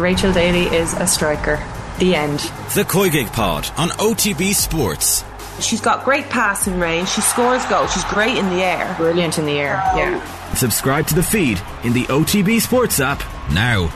Rachel 0.00 0.32
Daly 0.32 0.64
is 0.74 0.94
a 0.94 1.06
striker. 1.06 1.62
The 1.98 2.14
end. 2.14 2.38
The 2.74 2.86
COYGIG 2.88 3.30
Pod 3.34 3.70
on 3.76 3.90
OTB 3.90 4.54
Sports. 4.54 5.22
She's 5.60 5.82
got 5.82 6.06
great 6.06 6.24
passing 6.30 6.80
range. 6.80 7.08
She 7.10 7.20
scores 7.20 7.64
goals. 7.66 7.92
She's 7.92 8.04
great 8.04 8.38
in 8.38 8.48
the 8.48 8.62
air. 8.62 8.94
Brilliant 8.96 9.38
in 9.38 9.44
the 9.44 9.58
air. 9.58 9.74
Yeah. 9.94 10.54
Subscribe 10.54 11.06
to 11.08 11.14
the 11.14 11.22
feed 11.22 11.60
in 11.84 11.92
the 11.92 12.04
OTB 12.04 12.62
Sports 12.62 12.98
app 12.98 13.22
now. 13.52 13.88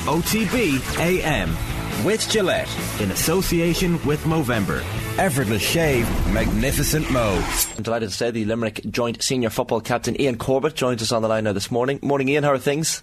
OTB 0.00 0.98
AM 1.00 1.56
with 2.04 2.28
Gillette 2.28 2.68
in 3.00 3.10
association 3.10 3.92
with 4.04 4.22
Movember. 4.24 4.82
Effortless 5.18 5.62
shave, 5.62 6.06
magnificent 6.34 7.10
Mo. 7.10 7.42
I'm 7.78 7.82
delighted 7.82 8.10
to 8.10 8.14
say 8.14 8.30
the 8.30 8.44
Limerick 8.44 8.82
joint 8.90 9.22
senior 9.22 9.48
football 9.48 9.80
captain 9.80 10.16
Iain 10.20 10.36
Corbett 10.36 10.74
joins 10.74 11.00
us 11.00 11.12
on 11.12 11.22
the 11.22 11.28
line 11.28 11.44
now 11.44 11.54
this 11.54 11.70
morning. 11.70 11.98
Morning, 12.02 12.28
Iain. 12.28 12.42
How 12.42 12.50
are 12.50 12.58
things? 12.58 13.02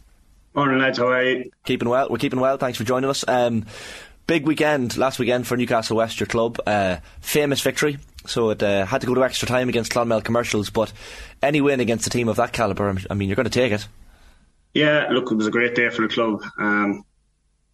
Morning, 0.54 0.79
lads. 0.79 0.97
How 0.97 1.07
are 1.07 1.23
you? 1.23 1.49
Keeping 1.63 1.88
well. 1.88 2.09
We're 2.09 2.17
keeping 2.17 2.41
well. 2.41 2.57
Thanks 2.57 2.77
for 2.77 2.84
joining 2.84 3.09
us. 3.09 3.23
Um, 3.25 3.65
big 4.27 4.45
weekend 4.45 4.98
last 4.98 5.17
weekend 5.17 5.48
for 5.48 5.55
Newcastle 5.55 5.95
West, 5.95 6.20
your 6.20 6.27
club. 6.27 6.59
Uh, 6.67 6.98
famous 7.21 7.62
victory. 7.62 7.99
So 8.26 8.49
it 8.49 8.62
uh, 8.62 8.85
had 8.85 8.99
to 8.99 9.07
go 9.07 9.16
to 9.16 9.23
extra 9.23 9.48
time 9.48 9.70
against 9.70 9.93
Clonmel 9.93 10.21
Commercials, 10.21 10.70
but 10.70 10.91
any 11.41 11.62
win 11.62 11.79
against 11.79 12.05
a 12.05 12.09
team 12.09 12.27
of 12.27 12.35
that 12.35 12.52
calibre, 12.52 12.98
I 13.09 13.13
mean, 13.13 13.29
you're 13.29 13.38
going 13.38 13.45
to 13.45 13.49
take 13.49 13.71
it. 13.71 13.88
Yeah, 14.73 15.07
look, 15.09 15.31
it 15.31 15.35
was 15.35 15.48
a 15.48 15.52
great 15.52 15.73
day 15.73 15.90
for 15.90 16.02
the 16.02 16.13
club. 16.13 16.43
Um, 16.59 17.05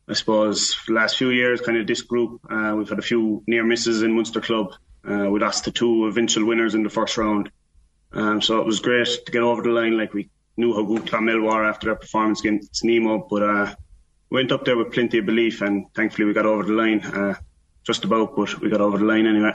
I 0.08 0.14
suppose 0.14 0.80
the 0.86 0.94
last 0.94 1.18
few 1.18 1.32
years, 1.32 1.62
kind 1.62 1.80
of 1.80 1.88
this 1.88 2.04
group, 2.04 2.42
uh, 2.48 2.76
we've 2.78 2.88
had 2.88 3.00
a 3.00 3.04
few 3.04 3.44
near 3.48 3.66
misses 3.66 4.04
in 4.04 4.16
Munster 4.16 4.40
Club. 4.40 4.74
Uh, 5.04 5.30
we 5.32 5.40
lost 5.40 5.66
the 5.66 5.72
two 5.72 6.06
eventual 6.06 6.46
winners 6.46 6.76
in 6.76 6.84
the 6.84 6.90
first 6.92 7.18
round. 7.18 7.50
Um, 8.14 8.40
so 8.40 8.60
it 8.60 8.68
was 8.68 8.80
great 8.80 9.08
to 9.26 9.32
get 9.32 9.42
over 9.42 9.64
the 9.64 9.70
line. 9.70 9.98
Like 9.98 10.14
we 10.14 10.30
knew 10.58 10.74
how 10.74 10.84
good 10.84 11.08
Clonmel 11.08 11.42
were 11.42 11.64
after 11.64 11.86
their 11.88 11.96
performance 11.96 12.42
against 12.42 12.84
Nemo, 12.84 13.28
but 13.30 13.44
uh, 13.44 13.76
went 14.30 14.52
up 14.52 14.66
there 14.66 14.78
with 14.78 14.92
plenty 14.92 15.20
of 15.20 15.26
belief, 15.26 15.62
and 15.62 15.86
thankfully 15.94 16.26
we 16.26 16.34
got 16.34 16.46
over 16.46 16.64
the 16.64 16.74
line. 16.74 17.02
Uh, 17.02 17.36
just 17.84 18.04
about, 18.04 18.36
but 18.36 18.60
we 18.60 18.70
got 18.70 18.82
over 18.82 18.98
the 18.98 19.06
line 19.06 19.26
anyway. 19.26 19.54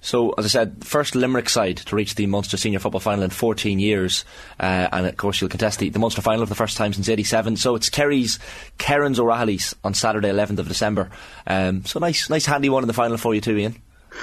So, 0.00 0.30
as 0.38 0.44
I 0.44 0.48
said, 0.48 0.84
first 0.84 1.16
Limerick 1.16 1.48
side 1.48 1.78
to 1.78 1.96
reach 1.96 2.14
the 2.14 2.26
Munster 2.26 2.56
Senior 2.56 2.78
Football 2.78 3.00
Final 3.00 3.24
in 3.24 3.30
14 3.30 3.80
years, 3.80 4.24
uh, 4.60 4.88
and 4.92 5.06
of 5.06 5.16
course 5.16 5.40
you'll 5.40 5.50
contest 5.50 5.80
the, 5.80 5.88
the 5.88 5.98
Munster 5.98 6.22
Final 6.22 6.44
for 6.46 6.50
the 6.50 6.54
first 6.54 6.76
time 6.76 6.92
since 6.92 7.08
'87. 7.08 7.56
So 7.56 7.74
it's 7.74 7.90
Kerry's, 7.90 8.38
Kerins 8.78 9.18
O'Rahilly's 9.18 9.74
on 9.82 9.94
Saturday, 9.94 10.28
11th 10.28 10.58
of 10.58 10.68
December. 10.68 11.10
Um, 11.46 11.84
so 11.84 11.98
nice, 11.98 12.30
nice 12.30 12.46
handy 12.46 12.68
one 12.68 12.84
in 12.84 12.86
the 12.86 12.92
final 12.94 13.16
for 13.16 13.34
you 13.34 13.40
too, 13.40 13.56
Iain. 13.56 13.82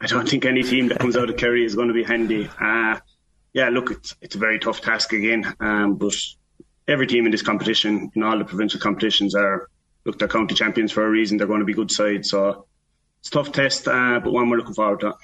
I 0.00 0.06
don't 0.06 0.28
think 0.28 0.44
any 0.44 0.62
team 0.62 0.88
that 0.88 0.98
comes 0.98 1.16
out 1.16 1.30
of 1.30 1.36
Kerry 1.36 1.64
is 1.64 1.74
going 1.74 1.88
to 1.88 1.94
be 1.94 2.02
handy. 2.02 2.50
Uh, 2.60 2.98
yeah, 3.52 3.68
look, 3.68 3.90
it's 3.90 4.14
it's 4.20 4.34
a 4.34 4.38
very 4.38 4.58
tough 4.58 4.80
task 4.80 5.12
again, 5.12 5.54
um, 5.60 5.96
but 5.96 6.14
every 6.86 7.06
team 7.06 7.24
in 7.24 7.32
this 7.32 7.42
competition, 7.42 8.10
in 8.14 8.22
all 8.22 8.38
the 8.38 8.44
provincial 8.44 8.80
competitions, 8.80 9.34
are 9.34 9.68
look 10.04 10.18
they're 10.18 10.28
county 10.28 10.54
champions 10.54 10.92
for 10.92 11.04
a 11.04 11.10
reason. 11.10 11.38
They're 11.38 11.46
going 11.46 11.60
to 11.60 11.66
be 11.66 11.74
good 11.74 11.90
sides, 11.90 12.30
so 12.30 12.66
it's 13.20 13.28
a 13.28 13.32
tough 13.32 13.52
test, 13.52 13.88
uh, 13.88 14.20
but 14.22 14.32
one 14.32 14.48
we're 14.48 14.58
looking 14.58 14.74
forward 14.74 15.00
to. 15.00 15.14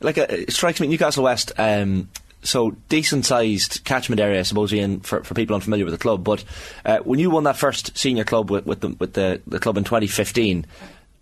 Like 0.00 0.18
uh, 0.18 0.26
it 0.28 0.52
strikes 0.52 0.80
me, 0.80 0.86
Newcastle 0.86 1.24
West. 1.24 1.52
Um, 1.58 2.08
so 2.42 2.70
decent 2.88 3.26
sized 3.26 3.84
catchment 3.84 4.20
area, 4.20 4.40
I 4.40 4.42
suppose, 4.42 4.72
Iain, 4.72 5.00
for, 5.00 5.24
for 5.24 5.34
people 5.34 5.54
unfamiliar 5.54 5.84
with 5.84 5.92
the 5.92 5.98
club. 5.98 6.22
But 6.22 6.44
uh, 6.84 6.98
when 6.98 7.18
you 7.18 7.30
won 7.30 7.44
that 7.44 7.56
first 7.56 7.98
senior 7.98 8.24
club 8.24 8.50
with, 8.50 8.64
with 8.64 8.80
the 8.80 8.88
with 8.90 9.14
the, 9.14 9.42
the 9.46 9.58
club 9.58 9.76
in 9.76 9.84
2015, 9.84 10.66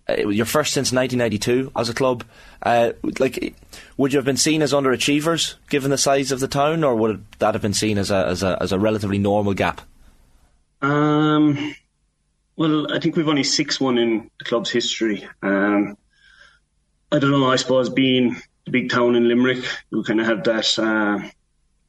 uh, 0.09 0.29
your 0.29 0.45
first 0.45 0.73
since 0.73 0.91
1992 0.91 1.71
as 1.75 1.89
a 1.89 1.93
club. 1.93 2.23
Uh, 2.61 2.93
like, 3.19 3.53
would 3.97 4.13
you 4.13 4.17
have 4.17 4.25
been 4.25 4.37
seen 4.37 4.61
as 4.61 4.73
underachievers 4.73 5.55
given 5.69 5.91
the 5.91 5.97
size 5.97 6.31
of 6.31 6.39
the 6.39 6.47
town, 6.47 6.83
or 6.83 6.95
would 6.95 7.25
that 7.39 7.53
have 7.55 7.61
been 7.61 7.73
seen 7.73 7.97
as 7.97 8.11
a 8.11 8.25
as 8.27 8.43
a, 8.43 8.57
as 8.61 8.71
a 8.71 8.79
relatively 8.79 9.17
normal 9.17 9.53
gap? 9.53 9.81
Um, 10.81 11.75
well, 12.55 12.93
I 12.93 12.99
think 12.99 13.15
we've 13.15 13.27
only 13.27 13.43
six 13.43 13.79
one 13.79 13.97
in 13.97 14.29
the 14.39 14.45
club's 14.45 14.71
history. 14.71 15.27
Um, 15.41 15.97
I 17.11 17.19
don't 17.19 17.31
know. 17.31 17.49
I 17.49 17.55
suppose 17.55 17.89
being 17.89 18.41
the 18.65 18.71
big 18.71 18.89
town 18.89 19.15
in 19.15 19.27
Limerick, 19.27 19.63
we 19.91 20.03
kind 20.03 20.19
of 20.19 20.27
have 20.27 20.43
that 20.43 20.77
uh, 20.79 21.29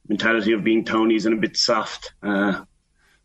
mentality 0.09 0.53
of 0.53 0.65
being 0.65 0.85
townies 0.85 1.27
and 1.27 1.35
a 1.35 1.41
bit 1.41 1.57
soft. 1.57 2.13
Uh, 2.23 2.65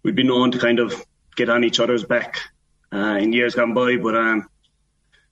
we've 0.04 0.16
been 0.16 0.28
known 0.28 0.52
to 0.52 0.60
kind 0.60 0.80
of 0.80 1.06
get 1.36 1.50
on 1.50 1.64
each 1.64 1.80
other's 1.80 2.04
back 2.04 2.38
uh, 2.92 3.18
in 3.20 3.34
years 3.34 3.56
gone 3.56 3.74
by, 3.74 3.98
but 3.98 4.16
um, 4.16 4.48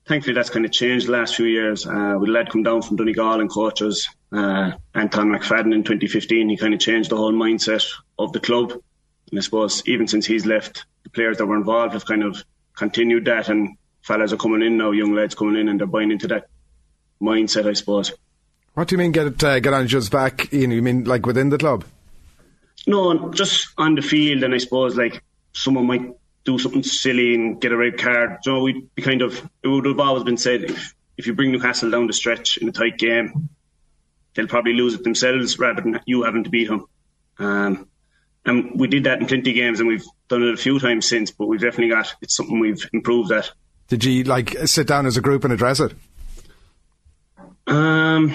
thankfully 0.06 0.34
that's 0.34 0.50
kind 0.50 0.64
of 0.64 0.72
changed 0.72 1.06
the 1.06 1.12
last 1.12 1.36
few 1.36 1.46
years. 1.46 1.86
Uh, 1.86 2.16
with 2.18 2.28
a 2.28 2.32
lad 2.32 2.50
come 2.50 2.62
down 2.62 2.82
from 2.82 2.96
Donegal 2.96 3.40
and 3.40 3.50
coaches, 3.50 4.08
uh, 4.32 4.72
Anton 4.94 5.28
McFadden 5.28 5.74
in 5.74 5.84
2015, 5.84 6.48
he 6.48 6.56
kind 6.56 6.74
of 6.74 6.80
changed 6.80 7.10
the 7.10 7.16
whole 7.16 7.32
mindset 7.32 7.86
of 8.18 8.32
the 8.32 8.40
club. 8.40 8.72
And 8.72 9.38
I 9.38 9.42
suppose 9.42 9.82
even 9.86 10.08
since 10.08 10.26
he's 10.26 10.46
left, 10.46 10.84
the 11.04 11.10
players 11.10 11.38
that 11.38 11.46
were 11.46 11.56
involved 11.56 11.94
have 11.94 12.04
kind 12.04 12.22
of 12.22 12.44
continued 12.76 13.24
that, 13.26 13.48
and 13.48 13.76
fellas 14.02 14.32
are 14.32 14.36
coming 14.36 14.62
in 14.62 14.76
now, 14.76 14.90
young 14.90 15.14
lads 15.14 15.34
coming 15.34 15.56
in, 15.56 15.68
and 15.68 15.80
they're 15.80 15.86
buying 15.86 16.10
into 16.10 16.28
that 16.28 16.48
mindset, 17.20 17.66
I 17.66 17.72
suppose. 17.72 18.12
What 18.74 18.88
do 18.88 18.94
you 18.94 18.98
mean 18.98 19.12
get 19.12 19.42
uh, 19.44 19.60
get 19.60 19.74
on 19.74 19.84
each 19.84 19.94
other's 19.94 20.08
back? 20.08 20.52
Iain? 20.52 20.70
You 20.70 20.82
mean 20.82 21.04
like 21.04 21.26
within 21.26 21.50
the 21.50 21.58
club? 21.58 21.84
No, 22.86 23.30
just 23.30 23.68
on 23.78 23.94
the 23.94 24.02
field, 24.02 24.42
and 24.42 24.54
I 24.54 24.58
suppose 24.58 24.96
like 24.96 25.22
someone 25.52 25.86
might 25.86 26.16
do 26.44 26.58
something 26.58 26.82
silly 26.82 27.34
and 27.34 27.60
get 27.60 27.72
a 27.72 27.76
red 27.76 27.98
card. 27.98 28.38
You 28.44 28.52
know, 28.52 28.62
we 28.62 28.86
be 28.94 29.02
kind 29.02 29.22
of 29.22 29.38
it 29.62 29.68
would 29.68 29.86
have 29.86 30.00
always 30.00 30.24
been 30.24 30.36
said 30.36 30.64
if 30.64 30.94
if 31.16 31.26
you 31.26 31.34
bring 31.34 31.52
Newcastle 31.52 31.90
down 31.90 32.06
the 32.06 32.12
stretch 32.12 32.56
in 32.56 32.68
a 32.68 32.72
tight 32.72 32.98
game, 32.98 33.48
they'll 34.34 34.48
probably 34.48 34.72
lose 34.72 34.94
it 34.94 35.04
themselves 35.04 35.58
rather 35.58 35.82
than 35.82 36.00
you 36.06 36.24
having 36.24 36.44
to 36.44 36.50
beat 36.50 36.68
them. 36.68 36.86
Um, 37.38 37.88
and 38.44 38.78
we 38.78 38.88
did 38.88 39.04
that 39.04 39.20
in 39.20 39.26
plenty 39.26 39.50
of 39.50 39.56
games, 39.56 39.78
and 39.78 39.88
we've 39.88 40.04
done 40.28 40.42
it 40.42 40.54
a 40.54 40.56
few 40.56 40.80
times 40.80 41.08
since. 41.08 41.30
But 41.30 41.46
we've 41.46 41.60
definitely 41.60 41.90
got 41.90 42.14
it's 42.20 42.36
something 42.36 42.58
we've 42.58 42.88
improved 42.92 43.30
at. 43.30 43.50
Did 43.88 44.04
you 44.04 44.24
like 44.24 44.56
sit 44.66 44.86
down 44.86 45.06
as 45.06 45.16
a 45.16 45.20
group 45.20 45.44
and 45.44 45.52
address 45.52 45.80
it? 45.80 45.92
Um, 47.66 48.32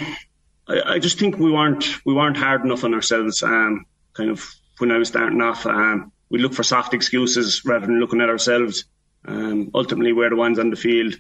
I, 0.68 0.94
I 0.94 1.00
just 1.00 1.20
think 1.20 1.38
we 1.38 1.52
weren't 1.52 2.06
we 2.06 2.14
weren't 2.14 2.38
hard 2.38 2.64
enough 2.64 2.84
on 2.84 2.94
ourselves. 2.94 3.44
Um, 3.44 3.86
kind 4.14 4.30
of 4.30 4.50
when 4.78 4.92
I 4.92 4.98
was 4.98 5.10
starting 5.10 5.42
off, 5.42 5.66
um, 5.66 6.12
we 6.30 6.40
look 6.40 6.54
for 6.54 6.64
soft 6.64 6.94
excuses 6.94 7.64
rather 7.66 7.86
than 7.86 8.00
looking 8.00 8.22
at 8.22 8.30
ourselves. 8.30 8.86
Um, 9.26 9.72
ultimately, 9.74 10.14
we're 10.14 10.30
the 10.30 10.36
ones 10.36 10.60
on 10.60 10.70
the 10.70 10.76
field. 10.76 11.16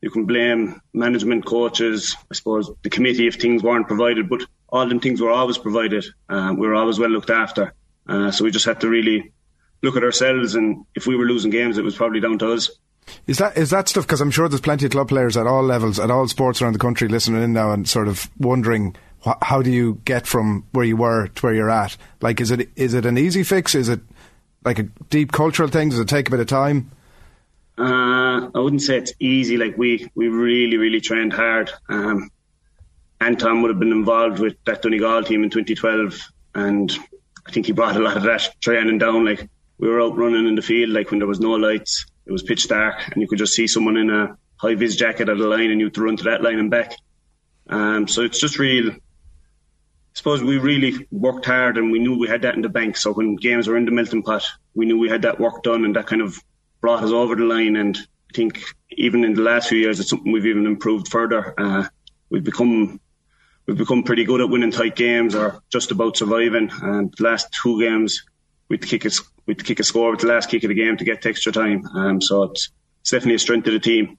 You 0.00 0.10
can 0.10 0.26
blame 0.26 0.80
management, 0.92 1.44
coaches, 1.44 2.16
I 2.30 2.34
suppose 2.34 2.70
the 2.82 2.90
committee 2.90 3.26
if 3.26 3.34
things 3.34 3.62
weren't 3.62 3.88
provided, 3.88 4.28
but 4.28 4.42
all 4.68 4.88
them 4.88 5.00
things 5.00 5.20
were 5.20 5.30
always 5.30 5.58
provided. 5.58 6.04
Um, 6.28 6.56
we 6.56 6.68
were 6.68 6.74
always 6.74 6.98
well 6.98 7.10
looked 7.10 7.30
after. 7.30 7.74
Uh, 8.06 8.30
so 8.30 8.44
we 8.44 8.50
just 8.50 8.64
had 8.64 8.80
to 8.82 8.88
really 8.88 9.32
look 9.82 9.96
at 9.96 10.04
ourselves, 10.04 10.54
and 10.54 10.84
if 10.94 11.06
we 11.06 11.16
were 11.16 11.24
losing 11.24 11.50
games, 11.50 11.78
it 11.78 11.84
was 11.84 11.96
probably 11.96 12.20
down 12.20 12.38
to 12.38 12.52
us. 12.52 12.70
Is 13.26 13.38
that 13.38 13.56
is 13.56 13.70
that 13.70 13.88
stuff? 13.88 14.06
Because 14.06 14.20
I'm 14.20 14.30
sure 14.30 14.48
there's 14.48 14.60
plenty 14.60 14.86
of 14.86 14.92
club 14.92 15.08
players 15.08 15.36
at 15.36 15.46
all 15.46 15.62
levels, 15.62 15.98
at 15.98 16.10
all 16.10 16.28
sports 16.28 16.60
around 16.60 16.74
the 16.74 16.78
country, 16.78 17.08
listening 17.08 17.42
in 17.42 17.52
now 17.52 17.72
and 17.72 17.88
sort 17.88 18.06
of 18.06 18.30
wondering 18.38 18.96
wh- 19.24 19.42
how 19.42 19.62
do 19.62 19.70
you 19.70 20.00
get 20.04 20.26
from 20.26 20.66
where 20.72 20.84
you 20.84 20.96
were 20.96 21.28
to 21.28 21.42
where 21.42 21.54
you're 21.54 21.70
at? 21.70 21.96
Like, 22.20 22.40
is 22.40 22.50
it 22.50 22.68
is 22.76 22.94
it 22.94 23.06
an 23.06 23.18
easy 23.18 23.42
fix? 23.42 23.74
Is 23.74 23.88
it 23.88 24.00
like 24.68 24.78
a 24.78 24.84
deep 25.08 25.32
cultural 25.32 25.68
thing? 25.68 25.88
Does 25.88 25.98
it 25.98 26.08
take 26.08 26.28
a 26.28 26.30
bit 26.30 26.40
of 26.40 26.46
time? 26.46 26.90
Uh, 27.78 28.50
I 28.54 28.58
wouldn't 28.58 28.82
say 28.82 28.98
it's 28.98 29.12
easy. 29.18 29.56
Like 29.56 29.76
we 29.78 30.10
we 30.14 30.28
really 30.28 30.76
really 30.76 31.00
trained 31.00 31.32
hard. 31.32 31.70
Um, 31.88 32.30
Anton 33.20 33.62
would 33.62 33.70
have 33.70 33.78
been 33.78 33.92
involved 33.92 34.38
with 34.38 34.56
that 34.66 34.82
Donegal 34.82 35.24
team 35.24 35.42
in 35.42 35.50
2012, 35.50 36.20
and 36.54 36.92
I 37.46 37.50
think 37.50 37.66
he 37.66 37.72
brought 37.72 37.96
a 37.96 38.00
lot 38.00 38.16
of 38.16 38.24
that 38.24 38.54
training 38.60 38.98
down. 38.98 39.24
Like 39.24 39.48
we 39.78 39.88
were 39.88 40.02
out 40.02 40.16
running 40.16 40.46
in 40.46 40.54
the 40.54 40.62
field, 40.62 40.90
like 40.90 41.10
when 41.10 41.18
there 41.18 41.28
was 41.28 41.40
no 41.40 41.52
lights, 41.52 42.06
it 42.26 42.32
was 42.32 42.42
pitch 42.42 42.68
dark, 42.68 43.08
and 43.08 43.22
you 43.22 43.28
could 43.28 43.38
just 43.38 43.54
see 43.54 43.66
someone 43.66 43.96
in 43.96 44.10
a 44.10 44.36
high 44.56 44.74
vis 44.74 44.96
jacket 44.96 45.28
at 45.28 45.38
the 45.38 45.46
line, 45.46 45.70
and 45.70 45.80
you 45.80 45.86
had 45.86 45.94
to 45.94 46.02
run 46.02 46.16
to 46.16 46.24
that 46.24 46.42
line 46.42 46.58
and 46.58 46.70
back. 46.70 46.92
Um, 47.70 48.06
so 48.06 48.22
it's 48.22 48.40
just 48.40 48.58
real. 48.58 48.90
Suppose 50.18 50.42
we 50.42 50.58
really 50.58 51.06
worked 51.12 51.46
hard, 51.46 51.78
and 51.78 51.92
we 51.92 52.00
knew 52.00 52.18
we 52.18 52.26
had 52.26 52.42
that 52.42 52.56
in 52.56 52.62
the 52.62 52.68
bank. 52.68 52.96
So 52.96 53.12
when 53.12 53.36
games 53.36 53.68
were 53.68 53.76
in 53.76 53.84
the 53.84 53.92
melting 53.92 54.24
pot, 54.24 54.42
we 54.74 54.84
knew 54.84 54.98
we 54.98 55.08
had 55.08 55.22
that 55.22 55.38
work 55.38 55.62
done, 55.62 55.84
and 55.84 55.94
that 55.94 56.08
kind 56.08 56.22
of 56.22 56.36
brought 56.80 57.04
us 57.04 57.12
over 57.12 57.36
the 57.36 57.44
line. 57.44 57.76
And 57.76 57.96
I 57.96 58.34
think 58.34 58.60
even 58.90 59.22
in 59.22 59.34
the 59.34 59.42
last 59.42 59.68
few 59.68 59.78
years, 59.78 60.00
it's 60.00 60.10
something 60.10 60.32
we've 60.32 60.44
even 60.44 60.66
improved 60.66 61.06
further. 61.06 61.54
Uh, 61.56 61.86
we've 62.30 62.42
become 62.42 62.98
we've 63.66 63.78
become 63.78 64.02
pretty 64.02 64.24
good 64.24 64.40
at 64.40 64.48
winning 64.48 64.72
tight 64.72 64.96
games 64.96 65.36
or 65.36 65.62
just 65.70 65.92
about 65.92 66.16
surviving. 66.16 66.68
And 66.82 67.14
the 67.16 67.22
last 67.22 67.56
two 67.62 67.78
games, 67.78 68.24
we'd 68.68 68.84
kick 68.84 69.04
a, 69.04 69.10
we'd 69.46 69.64
kick 69.64 69.78
a 69.78 69.84
score 69.84 70.10
with 70.10 70.22
the 70.22 70.26
last 70.26 70.50
kick 70.50 70.64
of 70.64 70.70
the 70.70 70.74
game 70.74 70.96
to 70.96 71.04
get 71.04 71.26
extra 71.26 71.52
time. 71.52 71.86
Um, 71.94 72.20
so 72.20 72.42
it's, 72.42 72.72
it's 73.02 73.12
definitely 73.12 73.36
a 73.36 73.38
strength 73.38 73.68
of 73.68 73.72
the 73.72 73.78
team. 73.78 74.18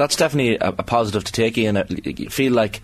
That's 0.00 0.16
definitely 0.16 0.56
a, 0.56 0.68
a 0.68 0.82
positive 0.82 1.24
to 1.24 1.32
take 1.32 1.58
in. 1.58 1.76
You 2.02 2.30
feel 2.30 2.54
like, 2.54 2.80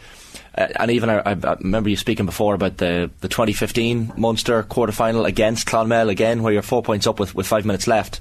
uh, 0.55 0.69
and 0.79 0.91
even 0.91 1.09
I, 1.09 1.23
I, 1.25 1.55
remember 1.55 1.89
you 1.89 1.97
speaking 1.97 2.27
before 2.27 2.53
about 2.55 2.77
the, 2.77 3.11
the 3.21 3.29
2015 3.29 4.13
Munster 4.19 4.63
quarter 4.65 4.93
final 4.93 5.25
against 5.25 5.67
Clonmel 5.67 6.11
again, 6.11 6.43
where 6.43 6.53
you're 6.53 6.61
four 6.61 6.83
points 6.83 7.07
up 7.07 7.19
with, 7.19 7.35
with 7.35 7.47
five 7.47 7.65
minutes 7.65 7.87
left. 7.87 8.21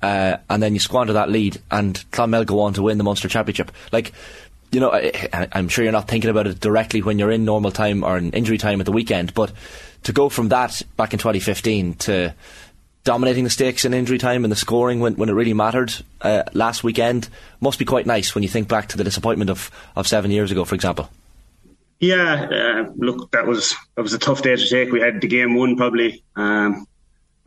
Uh, 0.00 0.36
and 0.48 0.62
then 0.62 0.72
you 0.72 0.78
squander 0.78 1.14
that 1.14 1.30
lead, 1.30 1.60
and 1.72 2.08
Clonmel 2.12 2.44
go 2.44 2.60
on 2.60 2.74
to 2.74 2.82
win 2.82 2.96
the 2.96 3.02
Munster 3.02 3.26
Championship. 3.26 3.72
Like, 3.90 4.12
you 4.70 4.78
know, 4.78 4.92
I, 4.92 5.48
am 5.50 5.68
sure 5.68 5.82
you're 5.82 5.90
not 5.90 6.06
thinking 6.06 6.30
about 6.30 6.46
it 6.46 6.60
directly 6.60 7.02
when 7.02 7.18
you're 7.18 7.32
in 7.32 7.44
normal 7.44 7.72
time 7.72 8.04
or 8.04 8.16
in 8.18 8.30
injury 8.30 8.58
time 8.58 8.78
at 8.78 8.86
the 8.86 8.92
weekend, 8.92 9.34
but 9.34 9.50
to 10.04 10.12
go 10.12 10.28
from 10.28 10.50
that 10.50 10.80
back 10.96 11.12
in 11.12 11.18
2015 11.18 11.94
to 11.94 12.32
dominating 13.08 13.42
the 13.42 13.48
stakes 13.48 13.86
in 13.86 13.94
injury 13.94 14.18
time 14.18 14.44
and 14.44 14.52
the 14.52 14.56
scoring 14.56 15.00
when, 15.00 15.14
when 15.14 15.30
it 15.30 15.32
really 15.32 15.54
mattered 15.54 15.90
uh, 16.20 16.42
last 16.52 16.84
weekend 16.84 17.26
must 17.58 17.78
be 17.78 17.86
quite 17.86 18.04
nice 18.04 18.34
when 18.34 18.42
you 18.42 18.50
think 18.50 18.68
back 18.68 18.86
to 18.86 18.98
the 18.98 19.02
disappointment 19.02 19.48
of, 19.48 19.70
of 19.96 20.06
seven 20.06 20.30
years 20.30 20.52
ago, 20.52 20.62
for 20.66 20.74
example. 20.74 21.08
Yeah, 22.00 22.48
uh, 22.52 22.92
look, 22.98 23.30
that 23.30 23.46
was 23.46 23.74
that 23.96 24.02
was 24.02 24.12
a 24.12 24.18
tough 24.18 24.42
day 24.42 24.56
to 24.56 24.68
take. 24.68 24.92
We 24.92 25.00
had 25.00 25.22
the 25.22 25.26
game 25.26 25.54
won 25.54 25.78
probably, 25.78 26.22
um, 26.36 26.86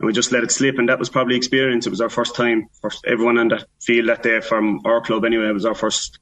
and 0.00 0.06
we 0.06 0.12
just 0.12 0.32
let 0.32 0.42
it 0.42 0.50
slip, 0.50 0.78
and 0.78 0.88
that 0.88 0.98
was 0.98 1.08
probably 1.08 1.36
experience. 1.36 1.86
It 1.86 1.90
was 1.90 2.00
our 2.00 2.10
first 2.10 2.34
time, 2.34 2.68
first 2.80 3.04
everyone 3.06 3.38
on 3.38 3.46
the 3.46 3.64
field 3.80 4.08
that 4.08 4.24
day 4.24 4.40
from 4.40 4.80
our 4.84 5.00
club 5.00 5.24
anyway. 5.24 5.48
It 5.48 5.52
was 5.52 5.64
our 5.64 5.76
first 5.76 6.18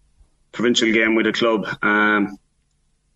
provincial 0.53 0.93
game 0.93 1.15
with 1.15 1.27
a 1.27 1.33
club, 1.33 1.65
um, 1.81 2.37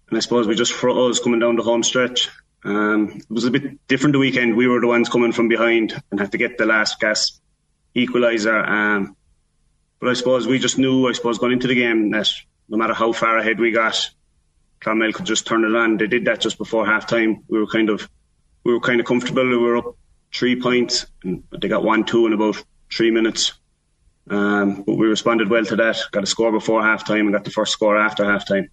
and 0.08 0.16
I 0.16 0.20
suppose 0.20 0.48
we 0.48 0.54
just 0.54 0.72
froze 0.72 1.20
coming 1.20 1.40
down 1.40 1.56
the 1.56 1.62
home 1.62 1.82
stretch. 1.82 2.30
Um, 2.64 3.10
it 3.10 3.30
was 3.30 3.44
a 3.44 3.50
bit 3.50 3.86
different 3.88 4.14
the 4.14 4.18
weekend. 4.18 4.56
We 4.56 4.66
were 4.66 4.80
the 4.80 4.86
ones 4.86 5.08
coming 5.08 5.32
from 5.32 5.48
behind 5.48 6.00
and 6.10 6.18
had 6.18 6.32
to 6.32 6.38
get 6.38 6.56
the 6.56 6.66
last 6.66 6.98
gas 6.98 7.40
equaliser. 7.94 8.66
Um, 8.66 9.16
but 10.00 10.08
I 10.08 10.14
suppose 10.14 10.46
we 10.46 10.58
just 10.58 10.78
knew, 10.78 11.08
I 11.08 11.12
suppose, 11.12 11.38
going 11.38 11.52
into 11.52 11.66
the 11.68 11.74
game 11.74 12.10
that 12.10 12.28
no 12.68 12.76
matter 12.76 12.94
how 12.94 13.12
far 13.12 13.38
ahead 13.38 13.60
we 13.60 13.70
got, 13.70 14.10
Clonmel 14.80 15.12
could 15.12 15.26
just 15.26 15.46
turn 15.46 15.64
it 15.64 15.74
on. 15.74 15.96
They 15.96 16.06
did 16.06 16.24
that 16.26 16.40
just 16.40 16.58
before 16.58 16.86
half 16.86 17.06
time. 17.06 17.44
We 17.48 17.58
were 17.58 17.66
kind 17.66 17.90
of 17.90 18.08
we 18.64 18.72
were 18.72 18.80
kind 18.80 19.00
of 19.00 19.06
comfortable. 19.06 19.46
We 19.46 19.56
were 19.56 19.78
up 19.78 19.96
three 20.34 20.60
points 20.60 21.06
and 21.22 21.42
they 21.60 21.68
got 21.68 21.84
one 21.84 22.04
two 22.04 22.26
in 22.26 22.32
about 22.32 22.62
three 22.92 23.10
minutes. 23.10 23.52
Um, 24.28 24.82
but 24.82 24.94
we 24.94 25.06
responded 25.06 25.50
well 25.50 25.64
to 25.66 25.76
that. 25.76 25.98
Got 26.12 26.22
a 26.22 26.26
score 26.26 26.50
before 26.52 26.82
half 26.82 27.06
time 27.06 27.20
and 27.20 27.32
got 27.32 27.44
the 27.44 27.50
first 27.50 27.72
score 27.72 27.96
after 27.98 28.24
half 28.24 28.46
time. 28.46 28.70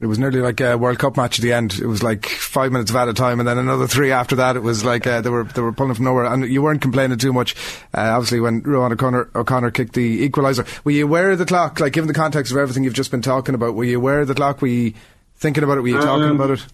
It 0.00 0.06
was 0.06 0.18
nearly 0.18 0.40
like 0.40 0.60
a 0.60 0.76
World 0.76 0.98
Cup 0.98 1.16
match 1.16 1.38
at 1.38 1.42
the 1.42 1.52
end. 1.52 1.74
It 1.74 1.86
was 1.86 2.02
like 2.02 2.26
five 2.26 2.72
minutes 2.72 2.90
of 2.90 2.96
added 2.96 3.16
time, 3.16 3.38
and 3.38 3.48
then 3.48 3.58
another 3.58 3.86
three 3.86 4.10
after 4.10 4.36
that. 4.36 4.56
It 4.56 4.62
was 4.62 4.84
like 4.84 5.06
uh, 5.06 5.20
they 5.20 5.30
were 5.30 5.44
they 5.44 5.62
were 5.62 5.72
pulling 5.72 5.94
from 5.94 6.04
nowhere, 6.04 6.24
and 6.24 6.44
you 6.46 6.62
weren't 6.62 6.82
complaining 6.82 7.16
too 7.16 7.32
much. 7.32 7.54
Uh, 7.94 8.00
obviously, 8.12 8.40
when 8.40 8.62
Ruadhán 8.62 8.92
O'Connor, 8.92 9.30
O'Connor 9.34 9.70
kicked 9.70 9.94
the 9.94 10.28
equaliser, 10.28 10.66
were 10.84 10.90
you 10.90 11.04
aware 11.04 11.30
of 11.30 11.38
the 11.38 11.46
clock? 11.46 11.78
Like, 11.80 11.92
given 11.92 12.08
the 12.08 12.14
context 12.14 12.50
of 12.52 12.58
everything 12.58 12.82
you've 12.84 12.92
just 12.92 13.12
been 13.12 13.22
talking 13.22 13.54
about, 13.54 13.74
were 13.74 13.84
you 13.84 13.96
aware 13.96 14.20
of 14.20 14.28
the 14.28 14.34
clock? 14.34 14.60
Were 14.60 14.68
you 14.68 14.94
thinking 15.36 15.62
about 15.62 15.78
it? 15.78 15.82
Were 15.82 15.88
you 15.88 16.00
talking 16.00 16.24
Um, 16.24 16.40
about 16.40 16.50
it? 16.50 16.66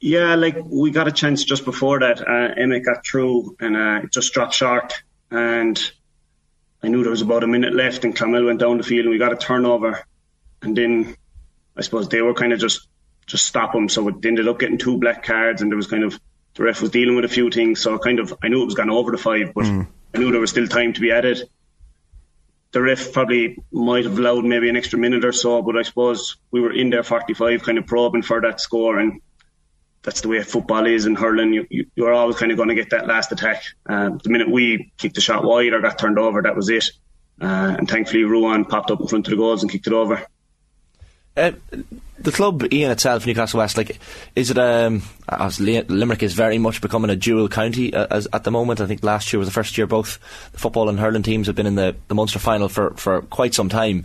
Yeah, 0.00 0.34
like 0.34 0.56
we 0.64 0.90
got 0.90 1.08
a 1.08 1.12
chance 1.12 1.44
just 1.44 1.64
before 1.64 2.00
that. 2.00 2.20
Uh, 2.20 2.54
Emmett 2.60 2.84
got 2.84 3.04
through 3.06 3.56
and 3.60 3.76
uh, 3.76 4.00
it 4.04 4.12
just 4.12 4.32
dropped 4.32 4.54
short. 4.54 5.02
And 5.30 5.78
I 6.82 6.88
knew 6.88 7.02
there 7.02 7.10
was 7.10 7.22
about 7.22 7.44
a 7.44 7.48
minute 7.48 7.72
left, 7.74 8.04
and 8.04 8.14
Clonmel 8.16 8.46
went 8.46 8.60
down 8.60 8.78
the 8.78 8.84
field, 8.84 9.06
and 9.06 9.10
we 9.10 9.18
got 9.18 9.32
a 9.32 9.36
turnover. 9.36 10.04
And 10.62 10.76
then 10.76 11.16
I 11.78 11.82
suppose 11.82 12.08
they 12.08 12.20
were 12.20 12.34
kind 12.34 12.52
of 12.52 12.58
just 12.58 12.88
just 13.26 13.46
stop 13.46 13.72
them. 13.72 13.88
So 13.88 14.08
it 14.08 14.24
ended 14.24 14.48
up 14.48 14.58
getting 14.58 14.78
two 14.78 14.98
black 14.98 15.22
cards, 15.22 15.62
and 15.62 15.70
there 15.70 15.76
was 15.76 15.86
kind 15.86 16.04
of 16.04 16.18
the 16.54 16.64
ref 16.64 16.80
was 16.82 16.90
dealing 16.90 17.14
with 17.14 17.24
a 17.24 17.28
few 17.28 17.50
things. 17.50 17.80
So 17.80 17.98
kind 17.98 18.18
of 18.18 18.34
I 18.42 18.48
knew 18.48 18.62
it 18.62 18.66
was 18.66 18.74
gone 18.74 18.90
over 18.90 19.10
the 19.10 19.18
five, 19.18 19.52
but 19.54 19.64
I 20.14 20.18
knew 20.18 20.32
there 20.32 20.40
was 20.40 20.50
still 20.50 20.66
time 20.66 20.92
to 20.94 21.00
be 21.00 21.12
added. 21.12 21.48
The 22.72 22.82
ref 22.82 23.12
probably 23.12 23.56
might 23.72 24.04
have 24.04 24.18
allowed 24.18 24.44
maybe 24.44 24.68
an 24.68 24.76
extra 24.76 24.98
minute 24.98 25.24
or 25.24 25.32
so, 25.32 25.62
but 25.62 25.76
I 25.76 25.82
suppose 25.82 26.36
we 26.50 26.60
were 26.60 26.72
in 26.72 26.90
there 26.90 27.02
45, 27.02 27.62
kind 27.62 27.78
of 27.78 27.86
probing 27.86 28.22
for 28.22 28.42
that 28.42 28.60
score, 28.60 28.98
and 28.98 29.22
that's 30.02 30.20
the 30.20 30.28
way 30.28 30.42
football 30.42 30.86
is 30.86 31.06
in 31.06 31.14
hurling. 31.14 31.54
You, 31.54 31.66
you, 31.70 31.86
you're 31.96 32.12
always 32.12 32.36
kind 32.36 32.52
of 32.52 32.58
going 32.58 32.68
to 32.68 32.74
get 32.74 32.90
that 32.90 33.06
last 33.06 33.32
attack. 33.32 33.62
Um, 33.86 34.18
the 34.22 34.28
minute 34.28 34.50
we 34.50 34.92
kicked 34.98 35.14
the 35.14 35.20
shot 35.22 35.44
wide 35.44 35.72
or 35.72 35.80
got 35.80 35.98
turned 35.98 36.18
over, 36.18 36.42
that 36.42 36.56
was 36.56 36.68
it. 36.68 36.90
Uh, 37.40 37.74
and 37.78 37.88
thankfully, 37.88 38.24
Ruan 38.24 38.64
popped 38.66 38.90
up 38.90 39.00
in 39.00 39.06
front 39.06 39.26
of 39.26 39.30
the 39.30 39.36
goals 39.36 39.62
and 39.62 39.72
kicked 39.72 39.86
it 39.86 39.92
over. 39.92 40.26
Uh, 41.38 41.52
the 42.20 42.32
club, 42.32 42.64
Iain 42.72 42.90
itself, 42.90 43.26
Newcastle 43.26 43.58
West, 43.58 43.76
like, 43.76 43.98
is 44.34 44.50
it 44.50 44.58
um, 44.58 45.02
as 45.28 45.60
Limerick 45.60 46.22
is 46.24 46.34
very 46.34 46.58
much 46.58 46.80
becoming 46.80 47.10
a 47.10 47.16
dual 47.16 47.48
county 47.48 47.94
uh, 47.94 48.08
as, 48.10 48.26
at 48.32 48.42
the 48.42 48.50
moment. 48.50 48.80
I 48.80 48.86
think 48.86 49.04
last 49.04 49.32
year 49.32 49.38
was 49.38 49.46
the 49.46 49.52
first 49.54 49.78
year 49.78 49.86
both 49.86 50.18
the 50.52 50.58
football 50.58 50.88
and 50.88 50.98
hurling 50.98 51.22
teams 51.22 51.46
have 51.46 51.54
been 51.54 51.66
in 51.66 51.76
the, 51.76 51.94
the 52.08 52.16
Munster 52.16 52.40
final 52.40 52.68
for, 52.68 52.90
for 52.94 53.22
quite 53.22 53.54
some 53.54 53.68
time, 53.68 54.04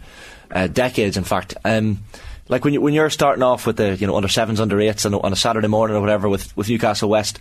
uh, 0.51 0.67
decades 0.67 1.17
in 1.17 1.23
fact. 1.23 1.55
Um, 1.65 2.03
like 2.49 2.63
when 2.63 2.73
you 2.73 2.81
when 2.81 2.93
you're 2.93 3.09
starting 3.09 3.41
off 3.41 3.65
with 3.65 3.77
the 3.77 3.95
you 3.95 4.05
know 4.05 4.15
under 4.15 4.27
sevens, 4.27 4.59
under 4.59 4.79
eights, 4.79 5.05
on, 5.07 5.13
a- 5.15 5.19
on 5.21 5.33
a 5.33 5.35
Saturday 5.35 5.67
morning 5.67 5.97
or 5.97 6.01
whatever 6.01 6.29
with, 6.29 6.55
with 6.55 6.69
Newcastle 6.69 7.09
West, 7.09 7.39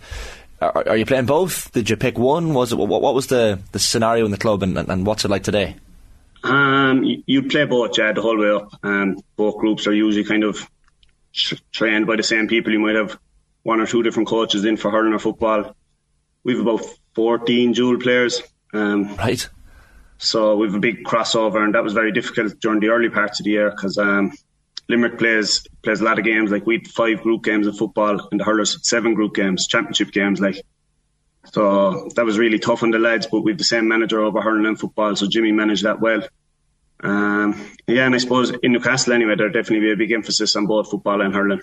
are, 0.59 0.87
are 0.89 0.97
you 0.97 1.05
playing 1.05 1.27
both? 1.27 1.71
Did 1.73 1.89
you 1.89 1.97
pick 1.97 2.17
one? 2.17 2.53
Was 2.55 2.71
it 2.71 2.77
what, 2.77 3.01
what 3.01 3.13
was 3.13 3.27
the, 3.27 3.59
the 3.73 3.79
scenario 3.79 4.25
in 4.25 4.31
the 4.31 4.37
club 4.37 4.63
and, 4.63 4.75
and, 4.77 4.89
and 4.89 5.05
what's 5.05 5.23
it 5.23 5.29
like 5.29 5.43
today? 5.43 5.75
Um, 6.43 7.03
you, 7.03 7.23
you 7.25 7.43
play 7.43 7.65
both, 7.65 7.97
yeah, 7.97 8.11
the 8.11 8.21
whole 8.21 8.37
way 8.37 8.49
up. 8.49 8.69
Um, 8.83 9.17
both 9.35 9.57
groups 9.57 9.87
are 9.87 9.93
usually 9.93 10.25
kind 10.25 10.43
of 10.43 10.69
tr- 11.31 11.55
trained 11.71 12.05
by 12.05 12.17
the 12.17 12.23
same 12.23 12.47
people. 12.47 12.73
You 12.73 12.79
might 12.79 12.95
have 12.95 13.17
one 13.63 13.79
or 13.79 13.87
two 13.87 14.03
different 14.03 14.27
coaches 14.27 14.65
in 14.65 14.77
for 14.77 14.91
hurling 14.91 15.13
or 15.13 15.19
football. 15.19 15.75
We've 16.43 16.59
about 16.59 16.85
14 17.15 17.71
dual 17.71 17.99
players. 17.99 18.41
Um, 18.73 19.15
Right. 19.15 19.47
So 20.17 20.55
we've 20.55 20.73
a 20.73 20.79
big 20.79 21.03
crossover, 21.03 21.63
and 21.63 21.75
that 21.75 21.83
was 21.83 21.93
very 21.93 22.11
difficult 22.13 22.59
during 22.61 22.79
the 22.79 22.87
early 22.87 23.09
parts 23.09 23.39
of 23.39 23.43
the 23.43 23.51
year 23.51 23.69
because 23.69 23.97
um, 23.97 24.31
Limerick 24.87 25.17
plays 25.17 25.67
plays 25.81 25.99
a 25.99 26.03
lot 26.05 26.17
of 26.17 26.23
games. 26.23 26.49
Like 26.49 26.65
we 26.65 26.75
had 26.75 26.87
five 26.87 27.21
group 27.21 27.43
games 27.43 27.67
in 27.67 27.73
football, 27.73 28.27
and 28.31 28.39
the 28.39 28.45
hurlers 28.45 28.73
had 28.73 28.85
seven 28.85 29.15
group 29.15 29.35
games, 29.35 29.67
championship 29.67 30.11
games. 30.11 30.39
Like 30.39 30.63
so, 31.45 32.09
that 32.15 32.25
was 32.25 32.39
really 32.39 32.59
tough 32.59 32.83
on 32.83 32.91
the 32.91 32.99
lads. 32.99 33.27
But 33.27 33.41
we've 33.41 33.57
the 33.57 33.63
same 33.63 33.87
manager 33.87 34.21
over 34.21 34.41
hurling 34.41 34.65
and 34.65 34.79
football, 34.79 35.15
so 35.15 35.27
Jimmy 35.27 35.51
managed 35.51 35.83
that 35.83 35.99
well. 35.99 36.23
Um, 37.01 37.61
yeah, 37.85 38.05
and 38.05 38.15
I 38.15 38.17
suppose 38.17 38.51
in 38.63 38.71
Newcastle 38.71 39.13
anyway, 39.13 39.35
there'll 39.35 39.51
definitely 39.51 39.87
be 39.87 39.91
a 39.91 39.97
big 39.97 40.11
emphasis 40.11 40.55
on 40.55 40.67
both 40.67 40.89
football 40.89 41.21
and 41.21 41.33
hurling. 41.33 41.61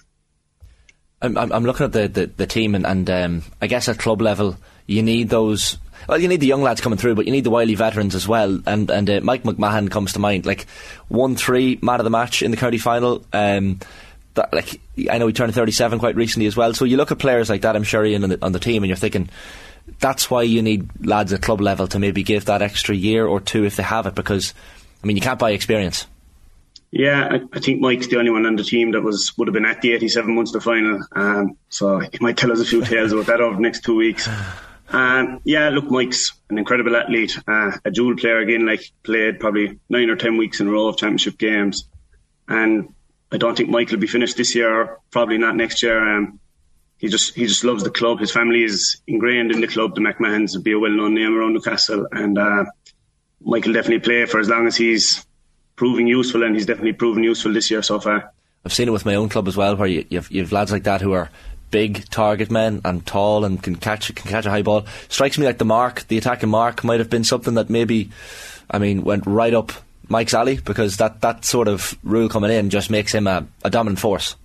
I'm, 1.23 1.37
I'm, 1.37 1.65
looking 1.65 1.85
at 1.85 1.93
the, 1.93 2.09
the, 2.09 2.27
the 2.27 2.47
team, 2.47 2.75
and, 2.75 2.87
and 2.87 3.09
um, 3.11 3.43
I 3.61 3.67
guess 3.67 3.89
at 3.89 3.99
club 3.99 4.21
level, 4.21 4.57
you 4.87 5.03
need 5.03 5.29
those. 5.29 5.77
Well, 6.09 6.19
you 6.19 6.29
need 6.29 6.41
the 6.41 6.47
young 6.47 6.63
lads 6.63 6.81
coming 6.81 6.99
through, 6.99 7.15
but 7.15 7.27
you 7.27 7.33
need 7.33 7.45
the 7.45 7.51
wily 7.51 7.75
veterans 7.75 8.15
as 8.15 8.27
well. 8.27 8.61
And 8.67 8.91
and 8.91 9.09
uh, 9.09 9.21
Mike 9.23 9.43
McMahon 9.43 9.91
comes 9.91 10.15
to 10.15 10.19
mind, 10.19 10.47
like 10.47 10.67
one 11.09 11.37
three 11.37 11.79
man 11.83 12.01
of 12.01 12.05
the 12.05 12.11
match 12.11 12.43
in 12.43 12.51
the 12.51 12.57
county 12.57 12.79
final. 12.79 13.25
Um, 13.33 13.81
that, 14.35 14.53
like 14.53 14.81
I 15.11 15.19
know 15.19 15.27
he 15.27 15.33
turned 15.33 15.55
37 15.55 15.99
quite 15.99 16.17
recently 16.17 16.47
as 16.47 16.57
well. 16.57 16.73
So 16.73 16.85
you 16.85 16.97
look 16.97 17.13
at 17.13 17.19
players 17.19 17.51
like 17.51 17.63
that, 17.63 17.77
I'm 17.77 17.83
sure, 17.83 18.05
Iain, 18.05 18.23
on 18.23 18.31
the, 18.31 18.39
on 18.43 18.53
the 18.53 18.61
team, 18.61 18.83
and 18.83 18.89
you're 18.89 18.97
thinking 18.97 19.29
that's 19.99 20.31
why 20.31 20.43
you 20.43 20.63
need 20.63 20.89
lads 21.05 21.33
at 21.33 21.43
club 21.43 21.61
level 21.61 21.87
to 21.89 21.99
maybe 21.99 22.23
give 22.23 22.45
that 22.47 22.63
extra 22.63 22.95
year 22.95 23.27
or 23.27 23.41
two 23.41 23.65
if 23.65 23.77
they 23.77 23.83
have 23.83 24.07
it, 24.07 24.15
because 24.15 24.55
I 25.03 25.07
mean 25.07 25.17
you 25.17 25.23
can't 25.23 25.39
buy 25.39 25.51
experience. 25.51 26.07
Yeah, 26.93 27.29
I, 27.31 27.41
I 27.53 27.61
think 27.61 27.81
Mike's 27.81 28.09
the 28.09 28.19
only 28.19 28.31
one 28.31 28.47
on 28.47 28.57
the 28.57 28.65
team 28.65 28.93
that 28.93 29.03
was 29.03 29.37
would 29.39 29.47
have 29.47 29.55
been 29.55 29.65
at 29.65 29.81
the 29.81 29.93
87 29.93 30.35
months 30.35 30.53
Munster 30.53 30.61
final. 30.61 31.01
Um, 31.13 31.57
so 31.69 32.01
he 32.01 32.19
might 32.21 32.37
tell 32.37 32.51
us 32.51 32.61
a 32.61 32.65
few 32.65 32.85
tales 32.85 33.13
about 33.13 33.27
that 33.27 33.41
over 33.41 33.57
the 33.57 33.63
next 33.63 33.85
two 33.85 33.97
weeks. 33.97 34.29
Um, 34.93 35.41
yeah, 35.45 35.69
look, 35.69 35.89
Mike's 35.89 36.33
an 36.49 36.59
incredible 36.59 36.97
athlete, 36.97 37.39
uh, 37.47 37.73
a 37.85 37.93
dual 37.93 38.17
player 38.17 38.39
again. 38.39 38.67
Like 38.67 38.83
played 39.05 39.39
probably 39.39 39.79
nine 39.89 40.11
or 40.11 40.17
ten 40.17 40.37
weeks 40.37 40.61
in 40.61 40.67
a 40.67 40.71
row 40.73 40.89
of 40.89 40.97
championship 40.97 41.39
games, 41.39 41.85
and 42.49 42.93
I 43.31 43.37
don't 43.37 43.57
think 43.57 43.71
Mike 43.71 43.91
will 43.91 43.99
be 43.99 44.09
finished 44.09 44.37
this 44.37 44.57
year, 44.57 44.99
probably 45.13 45.39
not 45.39 45.55
next 45.55 45.83
year. 45.85 46.17
Um, 46.17 46.41
he 47.01 47.09
just 47.09 47.35
he 47.35 47.47
just 47.47 47.65
loves 47.65 47.83
the 47.83 47.91
club. 47.91 48.21
His 48.21 48.31
family 48.31 48.63
is 48.63 49.01
ingrained 49.07 49.51
in 49.51 49.61
the 49.61 49.67
club. 49.67 49.95
The 49.95 50.03
McMahons 50.03 50.55
will 50.55 50.63
be 50.63 50.73
a 50.73 50.79
well-known 50.79 51.15
name 51.15 51.35
around 51.35 51.55
Newcastle, 51.55 52.07
and 52.13 52.39
uh, 52.39 52.65
will 53.41 53.61
definitely 53.61 54.01
play 54.01 54.27
for 54.27 54.39
as 54.39 54.49
long 54.49 54.67
as 54.67 54.77
he's 54.77 55.27
proving 55.77 56.07
useful, 56.07 56.43
and 56.43 56.55
he's 56.55 56.67
definitely 56.67 56.93
proven 56.93 57.25
useful 57.25 57.55
this 57.55 57.71
year 57.71 57.83
so 57.83 57.99
far. 57.99 58.33
I've 58.67 58.75
seen 58.75 58.89
it 58.89 58.93
with 58.93 59.07
my 59.07 59.15
own 59.15 59.31
club 59.31 59.49
as 59.49 59.57
well, 59.57 59.77
where 59.77 59.89
you, 59.89 60.05
you've, 60.11 60.31
you've 60.31 60.53
lads 60.53 60.71
like 60.71 60.83
that 60.83 61.01
who 61.01 61.13
are 61.13 61.31
big 61.71 62.05
target 62.11 62.51
men 62.51 62.83
and 62.85 63.07
tall 63.07 63.47
and 63.47 63.63
can 63.63 63.77
catch 63.77 64.15
can 64.15 64.31
catch 64.31 64.45
a 64.45 64.51
high 64.51 64.61
ball. 64.61 64.85
Strikes 65.09 65.39
me 65.39 65.47
like 65.47 65.57
the 65.57 65.65
mark, 65.65 66.07
the 66.09 66.19
attacking 66.19 66.51
mark, 66.51 66.85
might 66.85 66.99
have 66.99 67.09
been 67.09 67.25
something 67.25 67.55
that 67.55 67.71
maybe, 67.71 68.11
I 68.71 68.79
mean, 68.79 69.05
went 69.05 69.25
right 69.27 69.55
up 69.55 69.73
Mike's 70.09 70.35
alley 70.35 70.57
because 70.57 70.99
that, 70.99 71.23
that 71.23 71.47
sort 71.47 71.69
of 71.69 71.97
rule 72.03 72.29
coming 72.29 72.51
in 72.51 72.69
just 72.69 72.91
makes 72.91 73.15
him 73.15 73.27
a, 73.27 73.47
a 73.65 73.71
dominant 73.71 74.01
force. 74.01 74.37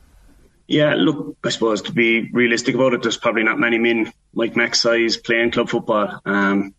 Yeah, 0.67 0.95
look, 0.95 1.37
I 1.43 1.49
suppose 1.49 1.83
to 1.83 1.91
be 1.91 2.31
realistic 2.31 2.75
about 2.75 2.93
it, 2.93 3.03
there's 3.03 3.17
probably 3.17 3.43
not 3.43 3.59
many 3.59 3.77
men 3.77 4.11
like 4.33 4.55
Max 4.55 4.81
size 4.81 5.15
playing 5.15 5.51
club 5.51 5.69
football. 5.69 6.19
Um, 6.25 6.73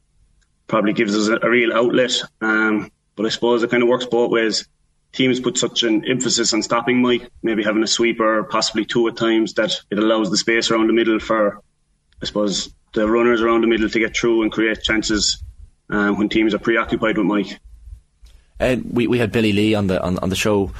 probably 0.66 0.92
gives 0.92 1.16
us 1.16 1.28
a, 1.28 1.46
a 1.46 1.50
real 1.50 1.72
outlet. 1.72 2.20
Um, 2.40 2.90
but 3.14 3.26
I 3.26 3.28
suppose 3.30 3.62
it 3.62 3.70
kind 3.70 3.82
of 3.82 3.88
works 3.88 4.06
both 4.06 4.30
ways. 4.30 4.66
Teams 5.12 5.40
put 5.40 5.56
such 5.56 5.82
an 5.82 6.04
emphasis 6.04 6.52
on 6.52 6.62
stopping 6.62 7.00
Mike, 7.00 7.30
maybe 7.42 7.62
having 7.62 7.82
a 7.82 7.86
sweeper, 7.86 8.42
possibly 8.44 8.84
two 8.84 9.08
at 9.08 9.16
times, 9.16 9.54
that 9.54 9.72
it 9.90 9.98
allows 9.98 10.30
the 10.30 10.36
space 10.36 10.70
around 10.70 10.88
the 10.88 10.92
middle 10.92 11.18
for, 11.18 11.62
I 12.20 12.26
suppose, 12.26 12.74
the 12.92 13.08
runners 13.08 13.40
around 13.40 13.62
the 13.62 13.66
middle 13.66 13.88
to 13.88 13.98
get 13.98 14.16
through 14.16 14.42
and 14.42 14.52
create 14.52 14.82
chances 14.82 15.42
um, 15.88 16.18
when 16.18 16.28
teams 16.28 16.54
are 16.54 16.58
preoccupied 16.58 17.16
with 17.16 17.26
Mike. 17.26 17.58
And 18.58 18.84
we, 18.92 19.06
we 19.06 19.18
had 19.18 19.32
Billy 19.32 19.52
Lee 19.52 19.74
on 19.74 19.86
the 19.86 20.02
on, 20.02 20.18
on 20.18 20.30
the 20.30 20.36
show, 20.36 20.72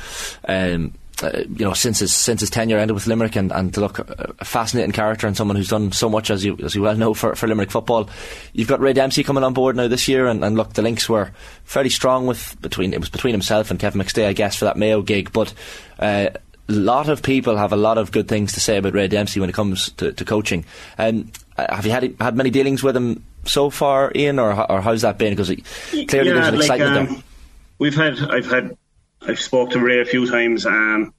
um, 0.48 0.94
uh, 1.22 1.44
you 1.56 1.64
know, 1.64 1.72
since 1.72 2.00
his 2.00 2.14
since 2.14 2.40
his 2.40 2.50
tenure 2.50 2.78
ended 2.78 2.94
with 2.94 3.06
Limerick, 3.06 3.36
and, 3.36 3.50
and 3.52 3.72
to 3.74 3.80
look 3.80 3.98
a 3.98 4.34
a 4.38 4.44
fascinating 4.44 4.92
character 4.92 5.26
and 5.26 5.36
someone 5.36 5.56
who's 5.56 5.68
done 5.68 5.92
so 5.92 6.08
much 6.08 6.30
as 6.30 6.44
you 6.44 6.58
as 6.62 6.74
you 6.74 6.82
well 6.82 6.96
know 6.96 7.14
for, 7.14 7.34
for 7.34 7.46
Limerick 7.46 7.70
football. 7.70 8.10
You've 8.52 8.68
got 8.68 8.80
Ray 8.80 8.92
Dempsey 8.92 9.24
coming 9.24 9.44
on 9.44 9.54
board 9.54 9.76
now 9.76 9.88
this 9.88 10.08
year, 10.08 10.26
and, 10.26 10.44
and 10.44 10.56
look, 10.56 10.74
the 10.74 10.82
links 10.82 11.08
were 11.08 11.32
fairly 11.64 11.90
strong 11.90 12.26
with 12.26 12.60
between 12.60 12.92
it 12.92 13.00
was 13.00 13.08
between 13.08 13.32
himself 13.32 13.70
and 13.70 13.80
Kevin 13.80 14.00
McStay, 14.00 14.26
I 14.26 14.32
guess, 14.32 14.56
for 14.56 14.66
that 14.66 14.76
Mayo 14.76 15.02
gig, 15.02 15.32
but. 15.32 15.52
Uh, 15.98 16.30
a 16.68 16.72
lot 16.72 17.08
of 17.08 17.22
people 17.22 17.56
have 17.56 17.72
a 17.72 17.76
lot 17.76 17.96
of 17.96 18.10
good 18.10 18.26
things 18.26 18.54
to 18.54 18.60
say 18.60 18.76
about 18.76 18.92
Ray 18.92 19.06
Dempsey 19.06 19.38
when 19.38 19.48
it 19.48 19.52
comes 19.52 19.92
to, 19.92 20.12
to 20.12 20.24
coaching. 20.24 20.64
Um, 20.98 21.30
uh, 21.56 21.72
have 21.72 21.86
you 21.86 21.92
had 21.92 22.16
had 22.20 22.36
many 22.36 22.50
dealings 22.50 22.82
with 22.82 22.96
him 22.96 23.24
so 23.44 23.70
far, 23.70 24.10
Iain, 24.16 24.40
or 24.40 24.50
or 24.68 24.80
how's 24.80 25.02
that 25.02 25.16
been? 25.16 25.30
Because 25.30 25.54
clearly 26.08 26.30
yeah, 26.30 26.34
there's 26.34 26.48
an 26.48 26.54
like, 26.54 26.62
excitement 26.62 26.96
um, 26.96 27.06
there. 27.06 27.22
We've 27.78 27.94
had, 27.94 28.18
I've 28.18 28.46
had, 28.46 28.76
I've 29.28 29.40
spoke 29.40 29.70
to 29.70 29.80
Ray 29.80 30.00
a 30.00 30.04
few 30.04 30.30
times. 30.30 30.66
Um, 30.66 31.12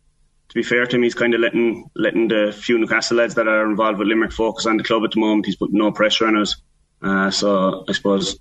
to 0.50 0.56
be 0.56 0.64
fair 0.64 0.86
to 0.86 0.96
him, 0.96 1.04
he's 1.04 1.14
kind 1.14 1.34
of 1.34 1.42
letting 1.42 1.90
letting 1.96 2.30
the 2.30 2.58
few 2.58 2.78
Newcastle 2.78 3.18
lads 3.18 3.36
that 3.36 3.48
are 3.48 3.70
involved 3.70 4.00
with 4.00 4.08
Limerick 4.08 4.32
focus 4.32 4.66
on 4.66 4.78
the 4.78 4.84
club 4.84 5.04
at 5.04 5.12
the 5.12 5.20
moment. 5.20 5.46
He's 5.46 5.58
putting 5.58 5.78
no 5.78 5.92
pressure 5.92 6.26
on 6.26 6.38
us. 6.38 6.56
Uh, 7.02 7.30
so 7.32 7.84
I 7.88 7.92
suppose 7.92 8.40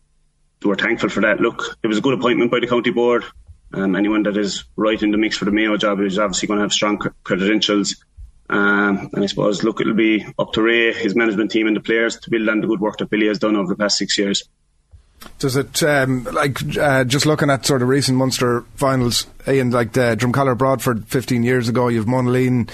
we're 0.63 0.77
thankful 0.77 1.09
for 1.09 1.21
that. 1.23 1.41
Look, 1.41 1.77
it 1.83 1.89
was 1.89 1.99
a 1.99 2.01
good 2.01 2.15
appointment 2.15 2.51
by 2.51 2.61
the 2.61 2.69
county 2.69 2.91
board. 2.91 3.25
Um, 3.73 3.97
anyone 3.97 4.23
that 4.23 4.37
is 4.37 4.65
right 4.77 5.03
in 5.03 5.11
the 5.11 5.19
mix 5.19 5.37
for 5.37 5.45
the 5.45 5.51
Mayo 5.51 5.77
job 5.77 6.01
is 6.01 6.19
obviously 6.19 6.47
going 6.47 6.59
to 6.59 6.63
have 6.63 6.73
strong 6.73 6.99
credentials. 7.25 7.97
Um, 8.49 9.11
and 9.13 9.25
I 9.25 9.27
suppose, 9.27 9.65
look, 9.65 9.81
it'll 9.81 9.95
be 9.95 10.25
up 10.39 10.53
to 10.53 10.63
Ray, 10.63 10.93
his 10.93 11.17
management 11.17 11.51
team, 11.51 11.67
and 11.67 11.75
the 11.75 11.81
players 11.81 12.17
to 12.21 12.31
build 12.31 12.49
on 12.49 12.61
the 12.61 12.69
good 12.69 12.81
work 12.81 12.99
that 12.99 13.11
Billy 13.11 13.27
has 13.27 13.41
done 13.41 13.57
over 13.57 13.69
the 13.69 13.77
past 13.77 13.99
six 13.99 14.17
years. 14.17 14.45
Does 15.39 15.57
it 15.57 15.83
um, 15.83 16.25
like 16.25 16.77
uh, 16.79 17.05
just 17.05 17.27
looking 17.27 17.51
at 17.51 17.67
sort 17.67 17.83
of 17.83 17.89
recent 17.89 18.17
Munster 18.17 18.63
finals, 18.77 19.27
Iain? 19.47 19.71
Like 19.71 19.93
the 19.93 20.17
Drumcollogher 20.19 20.57
Broadford 20.57 21.07
15 21.09 21.43
years 21.43 21.69
ago, 21.69 21.89
you've 21.89 22.07
Monaleen. 22.07 22.71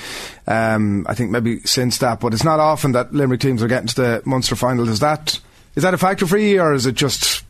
Um, 0.46 1.06
I 1.08 1.14
think 1.14 1.30
maybe 1.30 1.60
since 1.60 1.98
that, 1.98 2.20
but 2.20 2.32
it's 2.32 2.44
not 2.44 2.60
often 2.60 2.92
that 2.92 3.12
Limerick 3.12 3.40
teams 3.40 3.62
are 3.62 3.68
getting 3.68 3.88
to 3.88 3.94
the 3.94 4.22
Munster 4.24 4.54
final. 4.54 4.88
Is 4.88 5.00
that 5.00 5.40
is 5.74 5.82
that 5.82 5.94
a 5.94 5.98
factor 5.98 6.26
for 6.26 6.38
you, 6.38 6.60
or 6.60 6.72
is 6.72 6.86
it 6.86 6.94
just 6.94 7.44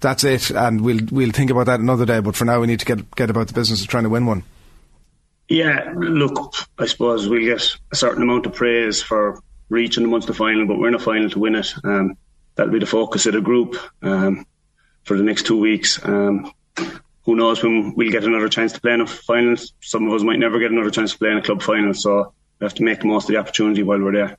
that's 0.00 0.24
it, 0.24 0.50
and 0.50 0.82
we'll 0.82 1.00
we'll 1.10 1.32
think 1.32 1.50
about 1.50 1.66
that 1.66 1.80
another 1.80 2.04
day? 2.04 2.20
But 2.20 2.36
for 2.36 2.44
now, 2.44 2.60
we 2.60 2.66
need 2.66 2.80
to 2.80 2.86
get 2.86 3.14
get 3.16 3.30
about 3.30 3.46
the 3.46 3.54
business 3.54 3.82
of 3.82 3.88
trying 3.88 4.04
to 4.04 4.10
win 4.10 4.26
one. 4.26 4.42
Yeah, 5.48 5.92
look, 5.96 6.54
I 6.78 6.86
suppose 6.86 7.28
we'll 7.28 7.44
get 7.44 7.76
a 7.92 7.96
certain 7.96 8.22
amount 8.22 8.46
of 8.46 8.54
praise 8.54 9.02
for 9.02 9.40
reaching 9.68 10.02
the 10.02 10.08
Munster 10.08 10.32
final, 10.32 10.66
but 10.66 10.78
we're 10.78 10.88
in 10.88 10.94
a 10.94 10.98
final 10.98 11.30
to 11.30 11.38
win 11.38 11.54
it. 11.54 11.72
Um, 11.84 12.16
that'll 12.54 12.72
be 12.72 12.78
the 12.78 12.86
focus 12.86 13.26
of 13.26 13.34
the 13.34 13.40
group 13.40 13.76
um, 14.02 14.46
for 15.04 15.16
the 15.16 15.22
next 15.22 15.46
two 15.46 15.58
weeks. 15.58 16.04
Um, 16.04 16.52
who 17.24 17.36
knows 17.36 17.62
when 17.62 17.94
we'll 17.94 18.12
get 18.12 18.24
another 18.24 18.48
chance 18.48 18.72
to 18.72 18.80
play 18.80 18.92
in 18.92 19.00
a 19.00 19.06
final? 19.06 19.56
Some 19.80 20.06
of 20.06 20.12
us 20.12 20.22
might 20.22 20.38
never 20.38 20.58
get 20.58 20.70
another 20.70 20.90
chance 20.90 21.12
to 21.12 21.18
play 21.18 21.30
in 21.30 21.38
a 21.38 21.42
club 21.42 21.62
final, 21.62 21.94
so 21.94 22.32
we 22.58 22.64
have 22.64 22.74
to 22.74 22.82
make 22.82 23.00
the 23.00 23.06
most 23.06 23.24
of 23.24 23.28
the 23.28 23.38
opportunity 23.38 23.82
while 23.82 24.00
we're 24.00 24.12
there. 24.12 24.36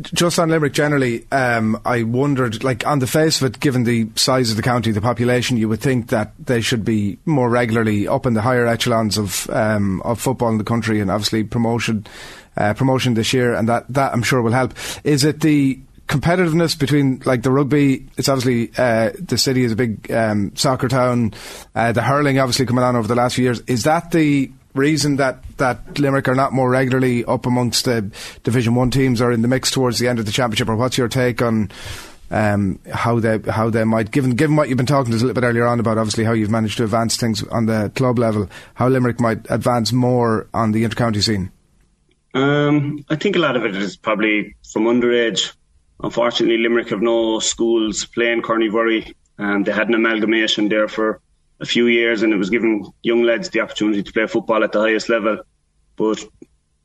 Just 0.00 0.38
on 0.38 0.50
Limerick 0.50 0.72
generally, 0.72 1.26
um, 1.32 1.80
I 1.84 2.04
wondered, 2.04 2.62
like 2.62 2.86
on 2.86 3.00
the 3.00 3.08
face 3.08 3.42
of 3.42 3.48
it, 3.48 3.60
given 3.60 3.82
the 3.82 4.08
size 4.14 4.50
of 4.50 4.56
the 4.56 4.62
county, 4.62 4.92
the 4.92 5.00
population, 5.00 5.56
you 5.56 5.68
would 5.68 5.80
think 5.80 6.10
that 6.10 6.32
they 6.38 6.60
should 6.60 6.84
be 6.84 7.18
more 7.26 7.50
regularly 7.50 8.06
up 8.06 8.24
in 8.24 8.34
the 8.34 8.42
higher 8.42 8.68
echelons 8.68 9.18
of 9.18 9.50
um, 9.50 10.00
of 10.02 10.20
football 10.20 10.48
in 10.48 10.58
the 10.58 10.64
country, 10.64 11.00
and 11.00 11.10
obviously 11.10 11.42
promotion 11.42 12.06
uh, 12.56 12.72
promotion 12.74 13.14
this 13.14 13.32
year, 13.32 13.52
and 13.52 13.68
that 13.68 13.84
that 13.88 14.12
I'm 14.12 14.22
sure 14.22 14.42
will 14.42 14.52
help. 14.52 14.74
Is 15.02 15.24
it 15.24 15.40
the 15.40 15.80
competitiveness 16.10 16.76
between 16.78 17.22
like 17.24 17.42
the 17.42 17.52
rugby? 17.52 18.06
It's 18.18 18.28
obviously 18.28 18.72
uh, 18.76 19.12
the 19.18 19.38
city 19.38 19.62
is 19.64 19.72
a 19.72 19.76
big 19.76 20.10
um, 20.10 20.54
soccer 20.56 20.88
town. 20.88 21.32
Uh, 21.74 21.92
the 21.92 22.02
hurling 22.02 22.38
obviously 22.38 22.66
coming 22.66 22.84
on 22.84 22.96
over 22.96 23.06
the 23.06 23.14
last 23.14 23.36
few 23.36 23.44
years. 23.44 23.60
Is 23.60 23.84
that 23.84 24.10
the 24.10 24.50
reason 24.74 25.16
that, 25.16 25.42
that 25.58 25.98
Limerick 25.98 26.28
are 26.28 26.34
not 26.34 26.52
more 26.52 26.68
regularly 26.68 27.24
up 27.24 27.46
amongst 27.46 27.84
the 27.84 28.10
Division 28.42 28.74
One 28.74 28.90
teams 28.90 29.20
or 29.20 29.30
in 29.30 29.42
the 29.42 29.48
mix 29.48 29.70
towards 29.70 29.98
the 30.00 30.08
end 30.08 30.18
of 30.18 30.26
the 30.26 30.32
championship? 30.32 30.68
Or 30.68 30.76
what's 30.76 30.98
your 30.98 31.08
take 31.08 31.40
on 31.42 31.70
um, 32.32 32.80
how 32.92 33.20
they 33.20 33.38
how 33.48 33.70
they 33.70 33.84
might 33.84 34.10
given 34.10 34.32
given 34.32 34.56
what 34.56 34.68
you've 34.68 34.76
been 34.76 34.86
talking 34.86 35.10
to 35.12 35.16
us 35.16 35.22
a 35.22 35.26
little 35.26 35.40
bit 35.40 35.46
earlier 35.46 35.66
on 35.66 35.80
about 35.80 35.98
obviously 35.98 36.24
how 36.24 36.32
you've 36.32 36.50
managed 36.50 36.76
to 36.78 36.84
advance 36.84 37.16
things 37.16 37.42
on 37.48 37.66
the 37.66 37.90
club 37.94 38.18
level, 38.18 38.48
how 38.74 38.88
Limerick 38.88 39.20
might 39.20 39.48
advance 39.48 39.92
more 39.92 40.48
on 40.52 40.72
the 40.72 40.84
intercounty 40.84 41.22
scene? 41.22 41.50
Um, 42.34 43.04
I 43.08 43.16
think 43.16 43.36
a 43.36 43.40
lot 43.40 43.56
of 43.56 43.64
it 43.64 43.76
is 43.76 43.96
probably 43.96 44.54
from 44.72 44.84
underage. 44.84 45.52
Unfortunately, 46.02 46.58
Limerick 46.58 46.88
have 46.90 47.02
no 47.02 47.38
schools 47.40 48.06
playing 48.06 48.42
Corny 48.42 49.14
and 49.38 49.66
they 49.66 49.72
had 49.72 49.88
an 49.88 49.94
amalgamation 49.94 50.68
there 50.68 50.88
for 50.88 51.20
a 51.60 51.66
few 51.66 51.86
years, 51.86 52.22
and 52.22 52.32
it 52.32 52.36
was 52.36 52.50
giving 52.50 52.90
young 53.02 53.22
lads 53.22 53.50
the 53.50 53.60
opportunity 53.60 54.02
to 54.02 54.12
play 54.12 54.26
football 54.26 54.64
at 54.64 54.72
the 54.72 54.80
highest 54.80 55.08
level. 55.08 55.38
But 55.96 56.24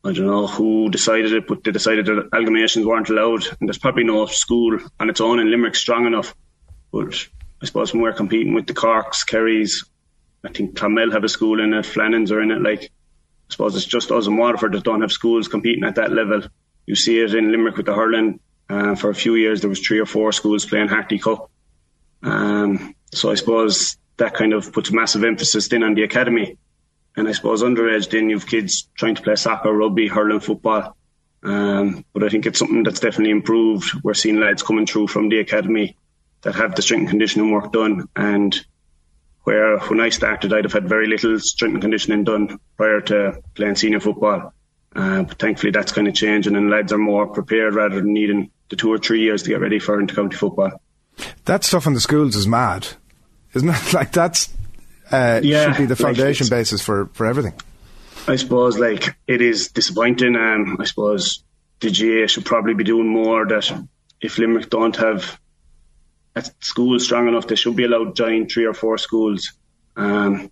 I 0.04 0.12
don't 0.12 0.28
know 0.28 0.48
who 0.48 0.90
decided 0.90 1.34
it, 1.34 1.48
but 1.48 1.64
they 1.64 1.72
decided 1.72 2.06
that 2.08 2.30
amalgamations 2.32 2.86
weren't 2.86 3.10
allowed, 3.10 3.46
and 3.60 3.70
there's 3.70 3.78
probably 3.78 4.04
no 4.04 4.26
school 4.26 4.78
on 5.00 5.10
its 5.10 5.22
own 5.22 5.40
in 5.40 5.50
Limerick 5.50 5.76
strong 5.76 6.06
enough. 6.06 6.36
But 6.92 7.28
I 7.62 7.66
suppose 7.66 7.94
when 7.94 8.04
we're 8.04 8.14
competing 8.14 8.54
with 8.54 8.68
the 8.68 8.74
Corks, 8.74 9.24
Kerrys, 9.24 9.88
I 10.44 10.50
think 10.50 10.76
Clonmel 10.76 11.12
have 11.12 11.24
a 11.24 11.30
school 11.30 11.62
in 11.62 11.74
it, 11.74 11.86
Flannans 11.86 12.32
are 12.32 12.42
in 12.42 12.52
it. 12.52 12.62
Like 12.62 12.84
I 12.84 12.88
suppose 13.50 13.76
it's 13.76 13.86
just 13.86 14.12
us 14.12 14.28
in 14.28 14.38
Waterford 14.38 14.74
that 14.74 14.84
don't 14.84 15.02
have 15.02 15.12
schools 15.12 15.48
competing 15.48 15.84
at 15.84 15.96
that 15.96 16.12
level. 16.12 16.42
You 16.86 16.96
see 16.96 17.20
it 17.20 17.34
in 17.34 17.52
Limerick 17.52 17.78
with 17.78 17.86
the 17.86 17.94
hurling. 17.94 18.40
Uh, 18.70 18.96
for 18.96 19.10
a 19.10 19.16
few 19.16 19.36
years, 19.36 19.62
there 19.62 19.70
was 19.70 19.80
three 19.80 20.00
or 20.00 20.06
four 20.06 20.32
schools 20.32 20.66
playing 20.66 20.88
Harty 20.88 21.20
Cup. 21.20 21.52
Um, 22.24 22.96
so 23.14 23.32
I 23.32 23.36
suppose 23.36 23.98
that 24.18 24.34
kind 24.34 24.54
of 24.54 24.74
puts 24.74 24.92
massive 24.92 25.24
emphasis 25.24 25.68
then 25.68 25.84
on 25.84 25.94
the 25.94 26.04
academy. 26.04 26.58
And 27.16 27.28
I 27.28 27.32
suppose 27.32 27.64
underage, 27.64 28.10
then 28.10 28.30
you've 28.30 28.48
kids 28.48 28.90
trying 28.98 29.16
to 29.16 29.22
play 29.22 29.36
soccer, 29.36 29.72
rugby, 29.72 30.08
hurling, 30.08 30.40
football. 30.40 30.98
Um, 31.44 32.04
but 32.12 32.24
I 32.24 32.30
think 32.30 32.46
it's 32.46 32.60
something 32.60 32.84
that's 32.84 33.00
definitely 33.00 33.32
improved. 33.32 33.92
We're 34.04 34.16
seeing 34.16 34.40
lads 34.40 34.64
coming 34.64 34.86
through 34.86 35.08
from 35.08 35.30
the 35.30 35.40
academy 35.40 35.96
that 36.42 36.56
have 36.56 36.76
the 36.76 36.82
strength 36.82 37.02
and 37.02 37.10
conditioning 37.10 37.52
work 37.52 37.72
done. 37.72 38.10
And 38.16 38.60
where 39.44 39.78
when 39.80 40.02
I 40.02 40.10
started, 40.10 40.52
I'd 40.54 40.66
have 40.66 40.74
had 40.74 40.90
very 40.90 41.08
little 41.08 41.40
strength 41.40 41.74
and 41.74 41.82
conditioning 41.82 42.24
done 42.24 42.60
prior 42.78 43.00
to 43.02 43.42
playing 43.54 43.76
senior 43.76 44.00
football. 44.00 44.54
Uh, 44.96 45.24
but 45.24 45.38
thankfully, 45.38 45.72
that's 45.72 45.92
kind 45.92 46.08
of 46.08 46.16
changing, 46.16 46.56
and 46.56 46.70
lads 46.70 46.94
are 46.94 46.98
more 46.98 47.28
prepared 47.28 47.76
rather 47.76 47.96
than 47.96 48.14
needing 48.14 48.50
the 48.70 48.76
two 48.76 48.92
or 48.92 48.98
three 48.98 49.22
years 49.22 49.44
to 49.44 49.50
get 49.50 49.60
ready 49.62 49.80
for 49.80 50.02
intercounty 50.02 50.34
football. 50.34 50.72
That 51.46 51.64
stuff 51.64 51.86
in 51.88 51.94
the 51.94 52.02
schools 52.02 52.36
is 52.36 52.48
mad, 52.48 52.88
isn't 53.54 53.70
it? 53.70 53.76
Like 53.94 54.12
that's 54.12 54.54
uh, 55.12 55.40
Yeah, 55.44 55.72
should 55.74 55.78
be 55.82 55.86
the 55.86 55.96
foundation 55.96 56.46
it's- 56.48 56.50
basis 56.50 56.82
for, 56.82 57.08
for 57.14 57.26
everything. 57.26 57.54
I 58.28 58.38
suppose 58.38 58.80
like 58.80 59.16
it 59.28 59.42
is 59.42 59.68
disappointing. 59.70 60.36
Um, 60.36 60.78
I 60.80 60.86
suppose 60.86 61.44
the 61.80 61.92
GA 61.92 62.26
should 62.26 62.44
probably 62.46 62.74
be 62.74 62.84
doing 62.84 63.08
more. 63.08 63.46
That 63.46 63.88
if 64.20 64.40
Limerick 64.40 64.70
don't 64.72 64.96
have 64.96 65.40
a 66.36 66.44
school 66.62 67.00
strong 67.00 67.28
enough, 67.28 67.46
they 67.48 67.56
should 67.56 67.76
be 67.76 67.84
allowed 67.86 68.16
to 68.16 68.24
join 68.24 68.48
three 68.50 68.66
or 68.66 68.74
four 68.74 68.98
schools. 68.98 69.54
Um, 69.96 70.52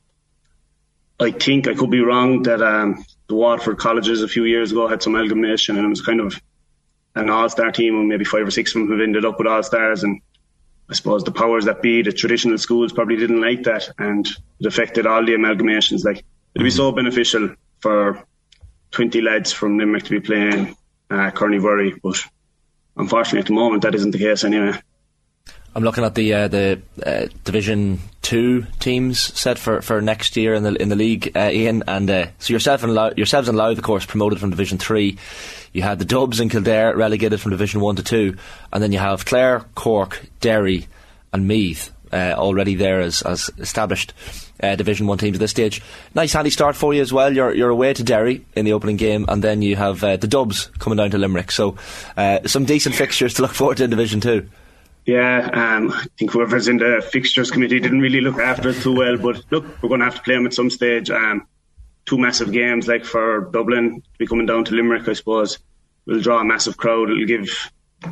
I 1.20 1.32
think 1.32 1.68
I 1.68 1.74
could 1.74 1.90
be 1.90 2.02
wrong 2.02 2.44
that 2.44 2.62
um, 2.62 3.04
the 3.28 3.36
Waterford 3.36 3.80
colleges 3.80 4.22
a 4.22 4.28
few 4.28 4.44
years 4.46 4.72
ago 4.72 4.88
had 4.88 5.02
some 5.02 5.16
amalgamation 5.16 5.76
and 5.76 5.86
it 5.86 5.90
was 5.90 6.02
kind 6.02 6.20
of 6.22 6.40
an 7.16 7.30
all-star 7.30 7.72
team 7.72 7.96
and 7.96 8.08
maybe 8.08 8.26
five 8.26 8.48
or 8.48 8.52
six 8.52 8.76
of 8.76 8.82
them 8.82 8.92
have 8.92 9.02
ended 9.02 9.26
up 9.26 9.38
with 9.38 9.48
all-stars 9.48 10.04
and 10.04 10.22
I 10.90 10.94
suppose 10.94 11.24
the 11.24 11.32
powers 11.32 11.66
that 11.66 11.82
be, 11.82 12.02
the 12.02 12.12
traditional 12.12 12.58
schools 12.58 12.92
probably 12.92 13.16
didn't 13.16 13.42
like 13.42 13.64
that 13.64 13.90
and 13.98 14.28
it 14.60 14.66
affected 14.66 15.08
all 15.08 15.26
the 15.26 15.34
amalgamations. 15.34 16.04
Like 16.04 16.24
it'd 16.54 16.66
be 16.66 16.70
so 16.70 16.92
beneficial 16.92 17.56
for 17.80 18.24
20 18.92 19.22
lads 19.22 19.52
from 19.52 19.78
Limerick 19.78 20.04
to 20.04 20.10
be 20.10 20.20
playing 20.20 20.76
uh, 21.10 21.32
Corny 21.32 21.60
but 21.60 22.18
unfortunately 22.98 23.40
at 23.40 23.48
the 23.48 23.54
moment 23.54 23.84
that 23.84 23.96
isn't 23.96 24.12
the 24.12 24.20
case 24.20 24.44
anyway. 24.44 24.78
I'm 25.76 25.84
looking 25.84 26.04
at 26.04 26.14
the 26.14 26.34
uh, 26.34 26.48
the 26.48 26.82
uh, 27.04 27.28
Division 27.44 28.00
Two 28.22 28.66
teams 28.80 29.20
set 29.20 29.58
for, 29.58 29.82
for 29.82 30.02
next 30.02 30.38
year 30.38 30.54
in 30.54 30.64
the 30.64 30.76
in 30.76 30.90
the 30.90 30.96
league, 30.96 31.32
uh, 31.36 31.40
Iain. 31.40 31.84
And 31.88 32.10
uh, 32.10 32.28
so 32.38 32.54
yourself 32.54 32.84
and 32.84 32.94
Lou- 32.94 33.14
yourselves 33.18 33.50
and 33.50 33.58
Louth, 33.58 33.78
of 33.78 33.84
course, 33.84 34.06
promoted 34.06 34.40
from 34.40 34.52
Division 34.52 34.78
Three. 34.78 35.18
You 35.74 35.82
had 35.82 36.00
the 36.00 36.06
Dubs 36.06 36.40
and 36.40 36.50
Kildare 36.50 36.96
relegated 36.96 37.42
from 37.42 37.52
Division 37.52 37.82
One 37.82 37.96
to 37.98 38.04
Two, 38.04 38.38
and 38.72 38.82
then 38.82 38.92
you 38.92 39.00
have 39.00 39.26
Clare, 39.26 39.66
Cork, 39.76 40.22
Derry, 40.40 40.88
and 41.34 41.48
Meath 41.48 41.92
uh, 42.14 42.36
already 42.38 42.76
there 42.76 43.02
as 43.02 43.24
as 43.24 43.50
established 43.58 44.14
uh, 44.62 44.76
Division 44.76 45.08
One 45.08 45.18
teams 45.18 45.38
at 45.38 45.40
this 45.40 45.52
stage. 45.52 45.82
Nice 46.14 46.34
handy 46.34 46.52
start 46.52 46.76
for 46.76 46.94
you 46.94 47.02
as 47.02 47.12
well. 47.12 47.34
You're 47.34 47.54
you're 47.54 47.72
away 47.72 47.94
to 47.94 48.04
Derry 48.04 48.46
in 48.56 48.66
the 48.66 48.74
opening 48.74 48.98
game, 48.98 49.26
and 49.28 49.44
then 49.44 49.62
you 49.62 49.76
have 49.76 50.04
uh, 50.04 50.18
the 50.18 50.28
Dubs 50.28 50.68
coming 50.80 50.98
down 50.98 51.12
to 51.12 51.18
Limerick. 51.18 51.52
So 51.52 51.76
uh, 52.16 52.40
some 52.46 52.66
decent 52.66 52.96
fixtures 52.96 53.34
to 53.36 53.42
look 53.42 53.54
forward 53.54 53.78
to 53.78 53.86
in 53.86 53.90
Division 53.90 54.22
Two. 54.22 54.48
Yeah, 55.06 55.50
um, 55.52 55.92
I 55.92 56.06
think 56.18 56.32
whoever's 56.32 56.70
in 56.70 56.78
the 56.78 57.06
fixtures 57.12 57.52
committee 57.52 57.80
didn't 57.80 58.00
really 58.00 58.22
look 58.22 58.38
after 58.38 58.70
it 58.70 58.82
too 58.82 58.96
well. 58.96 59.18
But 59.18 59.44
look, 59.50 59.66
we're 59.82 59.90
going 59.90 60.00
to 60.00 60.06
have 60.06 60.16
to 60.16 60.22
play 60.22 60.36
them 60.36 60.46
at 60.46 60.54
some 60.54 60.70
stage. 60.70 61.10
Um, 61.10 61.46
two 62.06 62.18
massive 62.18 62.52
games, 62.52 62.88
like 62.88 63.06
for 63.06 63.50
Dublin 63.52 64.02
to 64.02 64.18
be 64.18 64.28
coming 64.28 64.46
down 64.46 64.66
to 64.66 64.76
Limerick, 64.76 65.08
I 65.08 65.14
suppose, 65.14 65.60
will 66.06 66.22
draw 66.22 66.40
a 66.40 66.46
massive 66.46 66.78
crowd. 66.78 67.10
It'll 67.10 67.26
give 67.26 67.50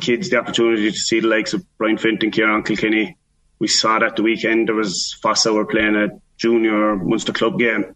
kids 0.00 0.30
the 0.30 0.38
opportunity 0.38 0.90
to 0.90 0.96
see 0.96 1.20
the 1.20 1.28
likes 1.28 1.52
of 1.52 1.64
Brian 1.78 1.98
Fenton, 1.98 2.30
Ciarán 2.30 2.64
Kilkenny. 2.64 3.16
We 3.58 3.68
saw 3.68 3.98
that 3.98 4.16
the 4.16 4.22
weekend. 4.22 4.68
There 4.68 4.74
was 4.74 5.12
Fossa 5.22 5.52
were 5.52 5.66
playing 5.66 5.96
a 5.96 6.08
junior 6.36 6.96
Munster 6.96 7.32
club 7.32 7.58
game, 7.58 7.94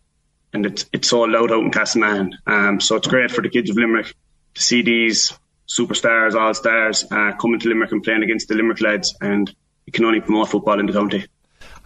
and 0.52 0.66
it's 0.66 0.86
it's 0.92 1.08
sold 1.08 1.34
out 1.34 1.50
out 1.50 1.64
in 1.64 1.70
Castleman. 1.70 2.36
Um, 2.46 2.80
so 2.80 2.96
it's 2.96 3.08
great 3.08 3.30
for 3.30 3.42
the 3.42 3.48
kids 3.48 3.70
of 3.70 3.76
Limerick 3.76 4.14
to 4.54 4.62
see 4.62 4.82
these 4.82 5.32
superstars, 5.68 6.34
all 6.34 6.54
stars, 6.54 7.04
uh, 7.10 7.32
coming 7.40 7.58
to 7.60 7.68
Limerick 7.68 7.92
and 7.92 8.02
playing 8.02 8.22
against 8.22 8.48
the 8.48 8.54
Limerick 8.54 8.80
lads, 8.80 9.16
and 9.20 9.52
it 9.86 9.94
can 9.94 10.04
only 10.04 10.20
promote 10.20 10.48
football 10.48 10.78
in 10.78 10.86
the 10.86 10.92
county. 10.92 11.26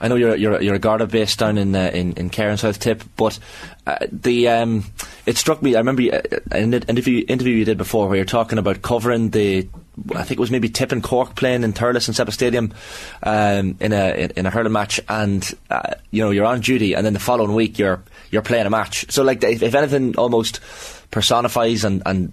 I 0.00 0.08
know 0.08 0.14
you're 0.14 0.36
you're 0.36 0.60
you're 0.62 0.74
a 0.74 0.78
Garda 0.78 1.06
based 1.06 1.38
down 1.38 1.58
in 1.58 1.74
uh, 1.74 1.90
in 1.92 2.12
in 2.14 2.30
Cahir 2.30 2.56
South 2.56 2.80
Tip, 2.80 3.02
but 3.16 3.38
uh, 3.86 3.98
the 4.10 4.48
um, 4.48 4.84
it 5.26 5.36
struck 5.36 5.62
me. 5.62 5.74
I 5.74 5.78
remember 5.78 6.02
you, 6.02 6.12
uh, 6.12 6.22
an 6.52 6.72
interview 6.72 7.24
interview 7.28 7.54
you 7.54 7.64
did 7.64 7.76
before 7.76 8.08
where 8.08 8.16
you're 8.16 8.24
talking 8.24 8.58
about 8.58 8.82
covering 8.82 9.30
the 9.30 9.68
I 10.14 10.22
think 10.22 10.32
it 10.32 10.40
was 10.40 10.50
maybe 10.50 10.68
Tip 10.68 10.92
and 10.92 11.02
Cork 11.02 11.34
playing 11.34 11.62
in 11.62 11.72
Thurles 11.72 12.08
and 12.08 12.16
Semple 12.16 12.32
Stadium 12.32 12.72
um, 13.22 13.76
in 13.80 13.92
a 13.92 14.30
in, 14.34 14.46
a 14.46 14.50
hurling 14.50 14.72
match, 14.72 15.00
and 15.08 15.52
uh, 15.68 15.94
you 16.10 16.22
know 16.22 16.30
you're 16.30 16.46
on 16.46 16.60
duty, 16.60 16.94
and 16.94 17.04
then 17.04 17.12
the 17.12 17.20
following 17.20 17.54
week 17.54 17.78
you're 17.78 18.02
you're 18.30 18.42
playing 18.42 18.66
a 18.66 18.70
match. 18.70 19.10
So 19.10 19.22
like 19.22 19.42
if, 19.44 19.62
if 19.62 19.74
anything, 19.74 20.16
almost 20.16 20.60
personifies 21.10 21.84
and 21.84 22.02
and 22.06 22.32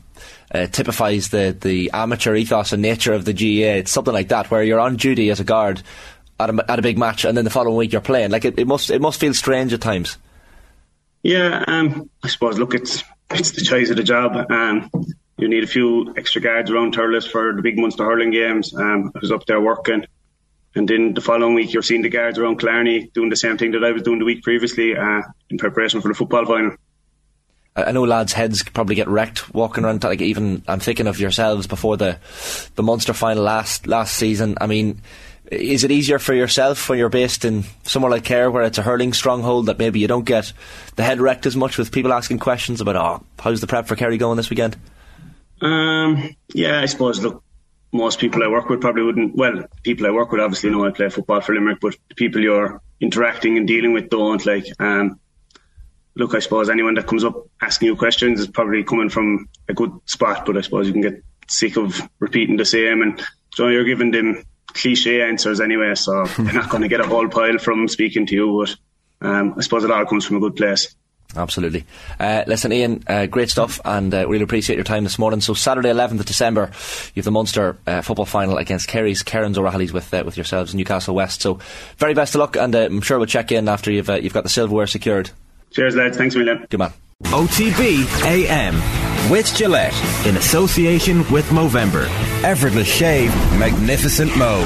uh, 0.54 0.68
typifies 0.68 1.30
the 1.30 1.56
the 1.60 1.92
amateur 1.94 2.36
ethos 2.36 2.72
and 2.72 2.82
nature 2.82 3.14
of 3.14 3.26
the 3.26 3.34
GAA. 3.34 3.80
It's 3.80 3.92
something 3.92 4.14
like 4.14 4.30
that 4.30 4.50
where 4.50 4.64
you're 4.64 4.80
on 4.80 4.96
duty 4.96 5.30
as 5.30 5.40
a 5.40 5.44
guard 5.44 5.82
at 6.39 6.50
a, 6.50 6.72
at 6.72 6.79
a 6.79 6.82
big 6.82 6.98
match, 6.98 7.25
and 7.25 7.38
then 7.38 7.44
the 7.44 7.51
following 7.51 7.77
week 7.77 7.91
you're 7.91 8.01
playing. 8.01 8.32
Like 8.32 8.46
it, 8.46 8.58
it 8.60 8.67
must 8.67 8.89
it 8.89 9.01
must 9.01 9.20
feel 9.20 9.34
strange 9.34 9.74
at 9.74 9.82
times. 9.82 10.17
Yeah, 11.24 11.63
um, 11.67 12.10
I 12.24 12.27
suppose. 12.27 12.58
Look, 12.58 12.74
it's 12.74 13.03
it's 13.32 13.51
the 13.51 13.62
choice 13.62 13.89
of 13.89 13.98
the 13.98 14.03
job. 14.03 14.50
Um, 14.51 14.89
you 15.38 15.48
need 15.48 15.63
a 15.63 15.67
few 15.67 16.13
extra 16.17 16.41
guards 16.41 16.72
around 16.72 16.96
Thurles 16.96 17.29
for 17.29 17.53
the 17.53 17.62
big 17.62 17.77
Munster 17.77 18.06
hurling 18.06 18.32
games. 18.32 18.74
Um, 18.75 19.12
I 19.15 19.20
was 19.20 19.32
up 19.32 19.46
there 19.46 19.62
working, 19.62 20.06
and 20.75 20.88
then 20.88 21.13
the 21.13 21.22
following 21.22 21.53
week 21.53 21.74
you're 21.74 21.84
seeing 21.84 22.01
the 22.01 22.10
guards 22.10 22.38
around 22.38 22.60
Killarney 22.60 23.10
doing 23.13 23.29
the 23.29 23.36
same 23.36 23.58
thing 23.58 23.72
that 23.72 23.84
I 23.84 23.91
was 23.91 24.03
doing 24.03 24.20
the 24.20 24.25
week 24.25 24.44
previously 24.44 24.96
uh, 24.96 25.22
in 25.50 25.58
preparation 25.58 26.01
for 26.01 26.08
the 26.08 26.13
football 26.13 26.46
final. 26.46 26.75
I 27.75 27.91
know 27.91 28.03
lads' 28.06 28.34
heads 28.34 28.63
probably 28.63 28.96
get 28.96 29.08
wrecked 29.08 29.53
walking 29.53 29.86
around. 29.86 30.03
Like 30.03 30.22
even 30.22 30.63
I'm 30.67 30.79
thinking 30.79 31.06
of 31.06 31.20
yourselves 31.20 31.67
before 31.67 31.96
the 31.96 32.17
the 32.75 32.82
Munster 32.82 33.13
final 33.13 33.44
last 33.44 33.86
last 33.86 34.15
season. 34.15 34.58
I 34.60 34.65
mean, 34.65 35.01
is 35.51 35.84
it 35.84 35.92
easier 35.92 36.20
for 36.20 36.34
yourself 36.34 36.89
when 36.89 37.00
you're 37.00 37.10
based 37.10 37.46
in 37.46 37.63
somewhere 37.84 38.12
like 38.12 38.25
Clare, 38.25 38.51
where 38.51 38.63
it's 38.63 38.77
a 38.77 38.84
hurling 38.84 39.13
stronghold, 39.13 39.68
that 39.68 39.80
maybe 39.80 40.00
you 40.00 40.08
don't 40.08 40.25
get 40.25 40.51
the 40.96 41.04
head 41.04 41.20
wrecked 41.20 41.46
as 41.46 41.56
much 41.56 41.77
with 41.77 41.92
people 41.92 42.12
asking 42.12 42.39
questions 42.39 42.82
about, 42.82 42.96
oh, 42.96 43.24
how's 43.39 43.62
the 43.62 43.68
prep 43.68 43.88
for 43.88 43.96
Kerry 43.96 44.18
going 44.18 44.38
this 44.38 44.50
weekend? 44.50 44.75
Um, 45.62 46.36
yeah, 46.54 46.82
I 46.82 46.86
suppose. 46.86 47.22
Look, 47.22 47.44
most 47.92 48.20
people 48.20 48.44
I 48.44 48.48
work 48.48 48.70
with 48.70 48.82
probably 48.82 49.04
wouldn't. 49.04 49.36
Well, 49.36 49.66
people 49.84 50.06
I 50.06 50.12
work 50.12 50.32
with 50.32 50.42
obviously 50.42 50.70
know 50.70 50.86
I 50.86 50.92
play 50.92 51.10
football 51.10 51.42
for 51.42 51.54
Limerick, 51.54 51.80
but 51.82 51.96
the 52.10 52.16
people 52.16 52.42
you're 52.42 52.82
interacting 53.00 53.58
and 53.58 53.68
dealing 53.68 53.94
with 53.94 54.10
don't. 54.10 54.46
Like, 54.46 54.66
um, 54.80 55.20
look, 56.16 56.36
I 56.36 56.39
suppose 56.39 56.70
anyone 56.70 56.96
that 56.96 57.08
comes 57.08 57.24
up 57.24 57.48
asking 57.62 57.88
you 57.88 57.96
questions 57.96 58.39
is 58.39 58.48
probably 58.48 58.84
coming 58.84 59.10
from 59.10 59.48
a 59.70 59.74
good 59.74 59.92
spot, 60.06 60.46
but 60.46 60.58
I 60.58 60.62
suppose 60.62 60.88
you 60.88 60.94
can 60.94 61.01
get 61.01 61.24
sick 61.48 61.77
of 61.77 62.01
repeating 62.20 62.58
the 62.58 62.66
same, 62.66 63.01
and 63.01 63.24
so 63.54 63.70
you're 63.70 63.86
giving 63.86 64.12
them 64.12 64.44
cliche 64.74 65.22
answers 65.22 65.60
anyway, 65.60 65.96
so 65.96 66.26
they're 66.38 66.54
not 66.54 66.70
going 66.70 66.84
to 66.84 66.90
get 66.90 67.00
a 67.00 67.08
whole 67.08 67.28
pile 67.28 67.58
from 67.58 67.88
speaking 67.88 68.26
to 68.28 68.36
you. 68.36 68.66
But 69.22 69.28
um, 69.28 69.56
I 69.58 69.62
suppose 69.62 69.84
it 69.84 69.92
all 69.92 70.06
comes 70.06 70.26
from 70.26 70.38
a 70.38 70.40
good 70.40 70.56
place. 70.56 70.96
Absolutely. 71.36 71.86
Uh, 72.20 72.44
listen, 72.48 72.72
Iain, 72.72 73.04
uh, 73.08 73.26
great 73.26 73.50
stuff, 73.50 73.82
and 73.84 74.14
uh, 74.14 74.28
really 74.28 74.44
appreciate 74.44 74.78
your 74.78 74.86
time 74.86 75.04
this 75.04 75.20
morning. 75.20 75.42
So 75.42 75.54
Saturday, 75.54 75.90
11th 75.90 76.22
of 76.22 76.26
December, 76.26 76.72
you 77.14 77.20
have 77.20 77.26
the 77.26 77.32
Munster 77.32 77.78
uh, 77.86 78.02
football 78.02 78.26
final 78.26 78.58
against 78.58 78.88
Kerry's, 78.88 79.24
Kerins 79.24 79.58
O'Rahilly's 79.58 79.92
with 79.92 80.14
uh, 80.14 80.24
with 80.26 80.38
yourselves, 80.38 80.74
in 80.74 80.78
Newcastle 80.78 81.16
West. 81.16 81.42
So 81.42 81.60
very 81.98 82.14
best 82.14 82.34
of 82.34 82.40
luck, 82.40 82.56
and 82.56 82.74
uh, 82.74 82.86
I'm 82.86 83.02
sure 83.02 83.18
we'll 83.18 83.28
check 83.28 83.52
in 83.52 83.68
after 83.68 83.92
you've 83.92 84.10
you've 84.10 84.34
got 84.34 84.44
the 84.44 84.50
silverware 84.50 84.88
secured. 84.88 85.30
Cheers, 85.72 85.96
lads. 85.96 86.18
Thanks 86.18 86.36
William. 86.36 86.66
Good 86.70 86.80
man. 86.80 86.94
OTB 87.38 88.08
AM 88.26 88.74
with 89.30 89.54
Gillette 89.54 89.94
in 90.26 90.38
association 90.38 91.30
with 91.30 91.46
Movember. 91.50 92.08
Effortless 92.44 92.88
shave, 92.88 93.30
magnificent 93.60 94.36
mo. 94.38 94.66